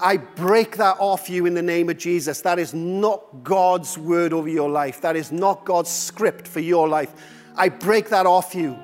I 0.01 0.17
break 0.17 0.79
that 0.79 0.97
off 0.99 1.29
you 1.29 1.45
in 1.45 1.53
the 1.53 1.61
name 1.61 1.91
of 1.91 1.99
Jesus. 1.99 2.41
That 2.41 2.59
is 2.59 2.73
not 2.73 3.45
God's 3.45 3.99
word 3.99 4.33
over 4.33 4.49
your 4.49 4.71
life. 4.71 5.03
That 5.03 5.15
is 5.15 5.31
not 5.31 5.67
God's 5.67 5.91
script 5.91 6.49
for 6.49 6.61
your 6.61 6.89
life. 6.89 7.13
I 7.57 7.69
break 7.69 8.09
that 8.09 8.27
off 8.27 8.55
you. 8.55 8.77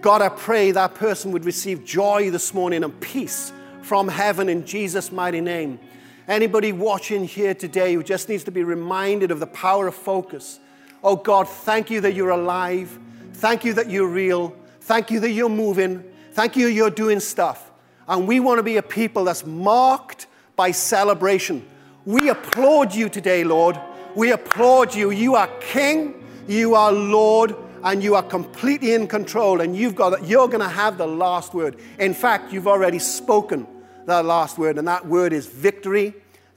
God, 0.00 0.22
I 0.22 0.28
pray 0.28 0.70
that 0.70 0.94
person 0.94 1.32
would 1.32 1.44
receive 1.44 1.84
joy 1.84 2.30
this 2.30 2.54
morning 2.54 2.84
and 2.84 2.98
peace 3.00 3.52
from 3.82 4.08
heaven 4.08 4.48
in 4.48 4.64
Jesus' 4.66 5.12
mighty 5.12 5.40
name. 5.40 5.78
Anybody 6.26 6.72
watching 6.72 7.24
here 7.24 7.54
today 7.54 7.94
who 7.94 8.02
just 8.02 8.28
needs 8.28 8.44
to 8.44 8.50
be 8.50 8.64
reminded 8.64 9.30
of 9.30 9.40
the 9.40 9.46
power 9.46 9.86
of 9.86 9.94
focus. 9.94 10.58
Oh 11.02 11.16
God, 11.16 11.48
thank 11.48 11.90
you 11.90 12.00
that 12.00 12.14
you're 12.14 12.30
alive. 12.30 12.98
Thank 13.34 13.64
you 13.64 13.74
that 13.74 13.90
you're 13.90 14.08
real. 14.08 14.56
Thank 14.80 15.10
you 15.10 15.20
that 15.20 15.30
you're 15.30 15.50
moving. 15.50 16.02
Thank 16.32 16.56
you 16.56 16.66
you're 16.66 16.90
doing 16.90 17.20
stuff. 17.20 17.70
And 18.08 18.26
we 18.26 18.40
want 18.40 18.58
to 18.58 18.62
be 18.62 18.78
a 18.78 18.82
people 18.82 19.24
that's 19.24 19.44
marked 19.44 20.26
by 20.56 20.70
celebration. 20.70 21.66
We 22.06 22.30
applaud 22.30 22.94
you 22.94 23.08
today, 23.08 23.44
Lord. 23.44 23.78
We 24.14 24.32
applaud 24.32 24.94
you. 24.94 25.10
You 25.10 25.34
are 25.34 25.48
King, 25.60 26.22
you 26.46 26.74
are 26.74 26.92
Lord, 26.92 27.54
and 27.84 28.02
you 28.02 28.14
are 28.14 28.22
completely 28.22 28.94
in 28.94 29.06
control. 29.06 29.60
And 29.60 29.76
you've 29.76 29.94
got 29.94 30.26
you're 30.26 30.48
going 30.48 30.60
to 30.60 30.68
have 30.68 30.98
the 30.98 31.06
last 31.06 31.54
word. 31.54 31.78
In 31.98 32.14
fact, 32.14 32.52
you've 32.52 32.66
already 32.66 32.98
spoken 32.98 33.66
the 34.06 34.22
last 34.22 34.58
word, 34.58 34.78
and 34.78 34.88
that 34.88 35.06
word 35.06 35.32
is 35.32 35.46
victory. 35.46 36.14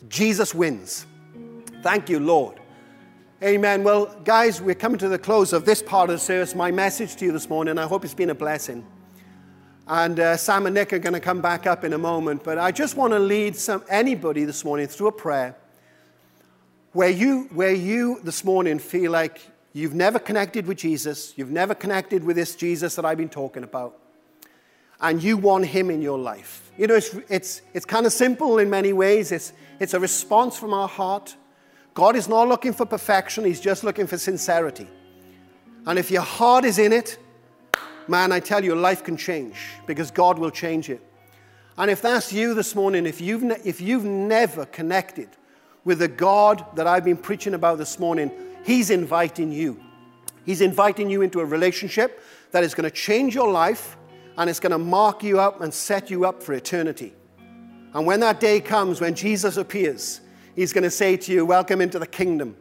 Jesus 0.10 0.56
wins. 0.56 1.06
Thank 1.82 2.10
you, 2.10 2.20
Lord. 2.20 2.60
Amen. 3.44 3.84
Well, 3.84 4.08
guys, 4.24 4.62
we're 4.62 4.74
coming 4.76 4.98
to 4.98 5.10
the 5.10 5.20
close 5.20 5.54
of 5.54 5.64
this 5.64 5.82
part 5.84 6.10
of 6.10 6.16
the 6.16 6.20
service. 6.20 6.56
My 6.56 6.72
message 6.72 7.16
to 7.18 7.26
you 7.26 7.32
this 7.32 7.50
morning, 7.50 7.78
I 7.78 7.86
hope 7.86 8.04
it's 8.04 8.16
been 8.16 8.32
a 8.32 8.36
blessing. 8.36 8.86
And 9.86 10.20
uh, 10.20 10.38
Sam 10.38 10.66
and 10.66 10.74
Nick 10.74 10.92
are 10.92 11.00
going 11.00 11.14
to 11.14 11.20
come 11.20 11.40
back 11.40 11.68
up 11.68 11.84
in 11.84 11.94
a 11.94 11.98
moment. 11.98 12.44
But 12.44 12.58
I 12.58 12.72
just 12.72 12.98
want 12.98 13.14
to 13.14 13.20
lead 13.20 13.56
some, 13.56 13.84
anybody 13.90 14.44
this 14.44 14.66
morning 14.66 14.88
through 14.88 15.08
a 15.08 15.12
prayer 15.12 15.56
where 16.94 17.10
you, 17.10 17.48
where 17.54 17.74
you 17.74 18.20
this 18.24 18.44
morning 18.44 18.80
feel 18.80 19.12
like 19.12 19.40
you've 19.74 19.94
never 19.94 20.20
connected 20.20 20.66
with 20.68 20.78
Jesus, 20.78 21.34
you've 21.36 21.52
never 21.52 21.76
connected 21.76 22.24
with 22.24 22.36
this 22.36 22.56
Jesus 22.56 22.96
that 22.96 23.06
I've 23.06 23.18
been 23.18 23.30
talking 23.30 23.64
about, 23.64 23.98
and 25.00 25.22
you 25.22 25.38
want 25.38 25.66
him 25.66 25.90
in 25.90 26.02
your 26.02 26.18
life. 26.18 26.72
You 26.78 26.88
know, 26.88 26.96
it's, 26.96 27.16
it's, 27.30 27.62
it's 27.74 27.86
kind 27.86 28.06
of 28.06 28.14
simple 28.14 28.60
in 28.60 28.70
many 28.70 28.94
ways. 28.94 29.32
It's, 29.32 29.54
it's 29.80 29.94
a 29.94 30.00
response 30.00 30.58
from 30.58 30.74
our 30.74 30.88
heart. 30.88 31.36
God 31.94 32.16
is 32.16 32.28
not 32.28 32.48
looking 32.48 32.74
for 32.74 32.86
perfection, 32.86 33.46
He's 33.46 33.60
just 33.60 33.84
looking 33.84 34.08
for 34.08 34.18
sincerity. 34.18 34.88
And 35.86 35.98
if 35.98 36.12
your 36.12 36.22
heart 36.22 36.66
is 36.66 36.80
in 36.80 36.92
it, 36.92 37.18
man, 38.08 38.32
I 38.32 38.40
tell 38.40 38.64
you, 38.64 38.76
life 38.76 39.04
can 39.04 39.18
change 39.18 39.56
because 39.86 40.12
God 40.12 40.38
will 40.38 40.52
change 40.52 40.90
it. 40.90 41.02
And 41.78 41.92
if 41.92 42.02
that's 42.02 42.34
you 42.34 42.54
this 42.54 42.76
morning, 42.76 43.06
if 43.06 43.22
you've, 43.22 43.44
ne- 43.44 43.62
if 43.64 43.80
you've 43.80 44.04
never 44.04 44.66
connected 44.66 45.30
with 45.86 46.00
the 46.00 46.08
God 46.08 46.66
that 46.76 46.88
I've 46.88 47.06
been 47.06 47.18
preaching 47.18 47.54
about 47.54 47.78
this 47.78 48.00
morning, 48.00 48.32
He's 48.64 48.90
inviting 48.90 49.52
you. 49.52 49.80
He's 50.46 50.62
inviting 50.62 51.10
you 51.10 51.22
into 51.22 51.40
a 51.40 51.46
relationship 51.46 52.24
that 52.52 52.64
is 52.64 52.74
going 52.74 52.90
to 52.90 52.96
change 52.96 53.36
your 53.36 53.52
life 53.52 53.98
and 54.38 54.50
it's 54.50 54.60
going 54.60 54.72
to 54.72 54.78
mark 54.78 55.24
you 55.24 55.40
up 55.40 55.62
and 55.62 55.74
set 55.74 56.10
you 56.10 56.26
up 56.26 56.42
for 56.42 56.54
eternity. 56.54 57.14
And 57.94 58.06
when 58.06 58.20
that 58.20 58.40
day 58.40 58.62
comes, 58.62 59.02
when 59.02 59.16
Jesus 59.16 59.58
appears, 59.58 60.22
He's 60.56 60.74
going 60.74 60.84
to 60.84 60.92
say 60.92 61.18
to 61.18 61.32
you, 61.32 61.46
Welcome 61.46 61.82
into 61.82 62.00
the 62.00 62.08
kingdom 62.08 62.56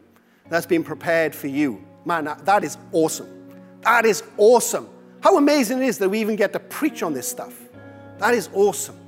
that's 0.49 0.67
been 0.67 0.85
prepared 0.85 1.35
for 1.35 1.47
you. 1.47 1.85
Man, 2.05 2.25
that 2.45 2.63
is 2.63 2.79
awesome. 2.93 3.29
That 3.83 4.05
is 4.05 4.23
awesome. 4.37 4.89
How 5.23 5.37
amazing 5.37 5.83
it 5.83 5.87
is 5.87 5.99
that 5.99 6.09
we 6.09 6.21
even 6.21 6.37
get 6.37 6.53
to 6.53 6.61
preach 6.61 7.03
on 7.03 7.13
this 7.15 7.29
stuff. 7.29 7.59
That 8.19 8.35
is 8.35 8.49
awesome. 8.53 8.99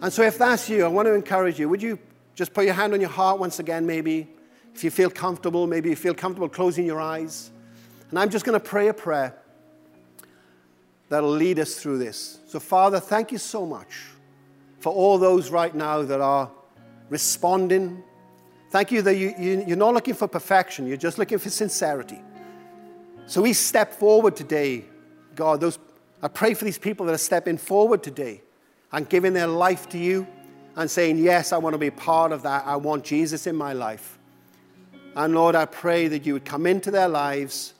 And 0.00 0.12
so, 0.12 0.22
if 0.22 0.38
that's 0.38 0.68
you, 0.68 0.84
I 0.84 0.88
want 0.88 1.06
to 1.06 1.14
encourage 1.14 1.58
you. 1.58 1.68
Would 1.68 1.82
you 1.82 1.98
just 2.34 2.54
put 2.54 2.64
your 2.64 2.74
hand 2.74 2.92
on 2.92 3.00
your 3.00 3.10
heart 3.10 3.38
once 3.38 3.58
again, 3.58 3.86
maybe? 3.86 4.28
If 4.78 4.84
you 4.84 4.92
feel 4.92 5.10
comfortable, 5.10 5.66
maybe 5.66 5.90
you 5.90 5.96
feel 5.96 6.14
comfortable 6.14 6.48
closing 6.48 6.86
your 6.86 7.00
eyes. 7.00 7.50
And 8.10 8.18
I'm 8.18 8.30
just 8.30 8.44
going 8.44 8.54
to 8.54 8.64
pray 8.64 8.86
a 8.86 8.94
prayer 8.94 9.36
that'll 11.08 11.28
lead 11.28 11.58
us 11.58 11.74
through 11.74 11.98
this. 11.98 12.38
So, 12.46 12.60
Father, 12.60 13.00
thank 13.00 13.32
you 13.32 13.38
so 13.38 13.66
much 13.66 14.04
for 14.78 14.92
all 14.92 15.18
those 15.18 15.50
right 15.50 15.74
now 15.74 16.02
that 16.02 16.20
are 16.20 16.48
responding. 17.08 18.04
Thank 18.70 18.92
you 18.92 19.02
that 19.02 19.16
you, 19.16 19.34
you, 19.36 19.64
you're 19.66 19.76
not 19.76 19.94
looking 19.94 20.14
for 20.14 20.28
perfection, 20.28 20.86
you're 20.86 20.96
just 20.96 21.18
looking 21.18 21.38
for 21.38 21.50
sincerity. 21.50 22.22
So 23.26 23.42
we 23.42 23.54
step 23.54 23.92
forward 23.92 24.36
today 24.36 24.84
God, 25.34 25.60
those, 25.60 25.80
I 26.22 26.28
pray 26.28 26.54
for 26.54 26.64
these 26.64 26.78
people 26.78 27.06
that 27.06 27.14
are 27.16 27.18
stepping 27.18 27.58
forward 27.58 28.04
today 28.04 28.42
and 28.92 29.08
giving 29.08 29.32
their 29.32 29.48
life 29.48 29.88
to 29.88 29.98
you 29.98 30.24
and 30.76 30.88
saying, 30.88 31.18
Yes, 31.18 31.52
I 31.52 31.58
want 31.58 31.74
to 31.74 31.78
be 31.78 31.90
part 31.90 32.30
of 32.30 32.42
that. 32.42 32.64
I 32.64 32.76
want 32.76 33.04
Jesus 33.04 33.48
in 33.48 33.56
my 33.56 33.72
life. 33.72 34.17
And 35.18 35.34
Lord, 35.34 35.56
I 35.56 35.64
pray 35.64 36.06
that 36.06 36.24
you 36.24 36.34
would 36.34 36.44
come 36.44 36.64
into 36.64 36.92
their 36.92 37.08
lives, 37.08 37.74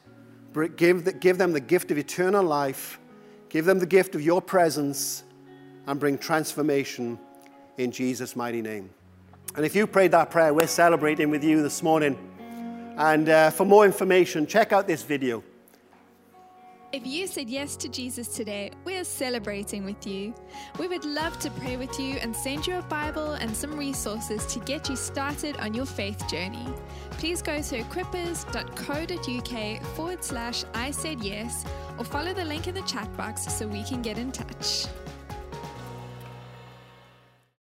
give, 0.75 1.21
give 1.21 1.39
them 1.39 1.53
the 1.53 1.61
gift 1.61 1.93
of 1.93 1.97
eternal 1.97 2.45
life, 2.45 2.99
give 3.49 3.65
them 3.65 3.79
the 3.79 3.87
gift 3.87 4.17
of 4.17 4.23
your 4.23 4.43
presence, 4.43 5.23
and 5.87 6.01
bring 6.01 6.19
transformation 6.19 7.17
in 7.77 7.93
Jesus' 7.93 8.35
mighty 8.35 8.61
name. 8.61 8.91
And 9.55 9.65
if 9.65 9.77
you 9.77 9.87
prayed 9.87 10.11
that 10.11 10.33
prayer, 10.33 10.53
we're 10.53 10.67
celebrating 10.67 11.31
with 11.31 11.45
you 11.45 11.63
this 11.63 11.81
morning. 11.81 12.19
And 12.97 13.29
uh, 13.29 13.51
for 13.51 13.65
more 13.65 13.85
information, 13.85 14.45
check 14.45 14.73
out 14.73 14.89
this 14.89 15.05
video. 15.05 15.45
If 16.91 17.07
you 17.07 17.27
said 17.27 17.51
yes 17.51 17.77
to 17.77 17.89
Jesus 17.89 18.29
today, 18.29 18.71
we 18.87 18.97
are 18.97 19.05
celebrating 19.05 19.85
with 19.85 20.07
you. 20.07 20.33
We 20.79 20.89
would 20.89 21.05
love 21.05 21.39
to 21.41 21.51
pray 21.51 21.77
with 21.77 22.01
you 22.01 22.15
and 22.15 22.35
send 22.35 22.67
you 22.67 22.79
a 22.79 22.83
Bible 22.83 23.33
and 23.33 23.55
some 23.55 23.79
resources 23.79 24.47
to 24.47 24.59
get 24.61 24.89
you 24.89 24.97
started 24.97 25.59
on 25.59 25.75
your 25.75 25.85
faith 25.85 26.27
journey. 26.31 26.67
Please 27.11 27.43
go 27.43 27.61
to 27.61 27.83
equippers.co.uk 27.83 29.83
forward 29.97 30.25
slash 30.25 30.65
I 30.73 30.91
said 30.91 31.23
yes 31.23 31.67
or 31.99 32.07
follow 32.07 32.33
the 32.33 32.47
link 32.47 32.69
in 32.69 32.75
the 32.75 32.81
chat 32.83 33.15
box 33.19 33.53
so 33.53 33.69
we 33.69 33.85
can 33.85 34.01
get 34.01 34.17
in 34.17 34.33
touch. 34.33 34.87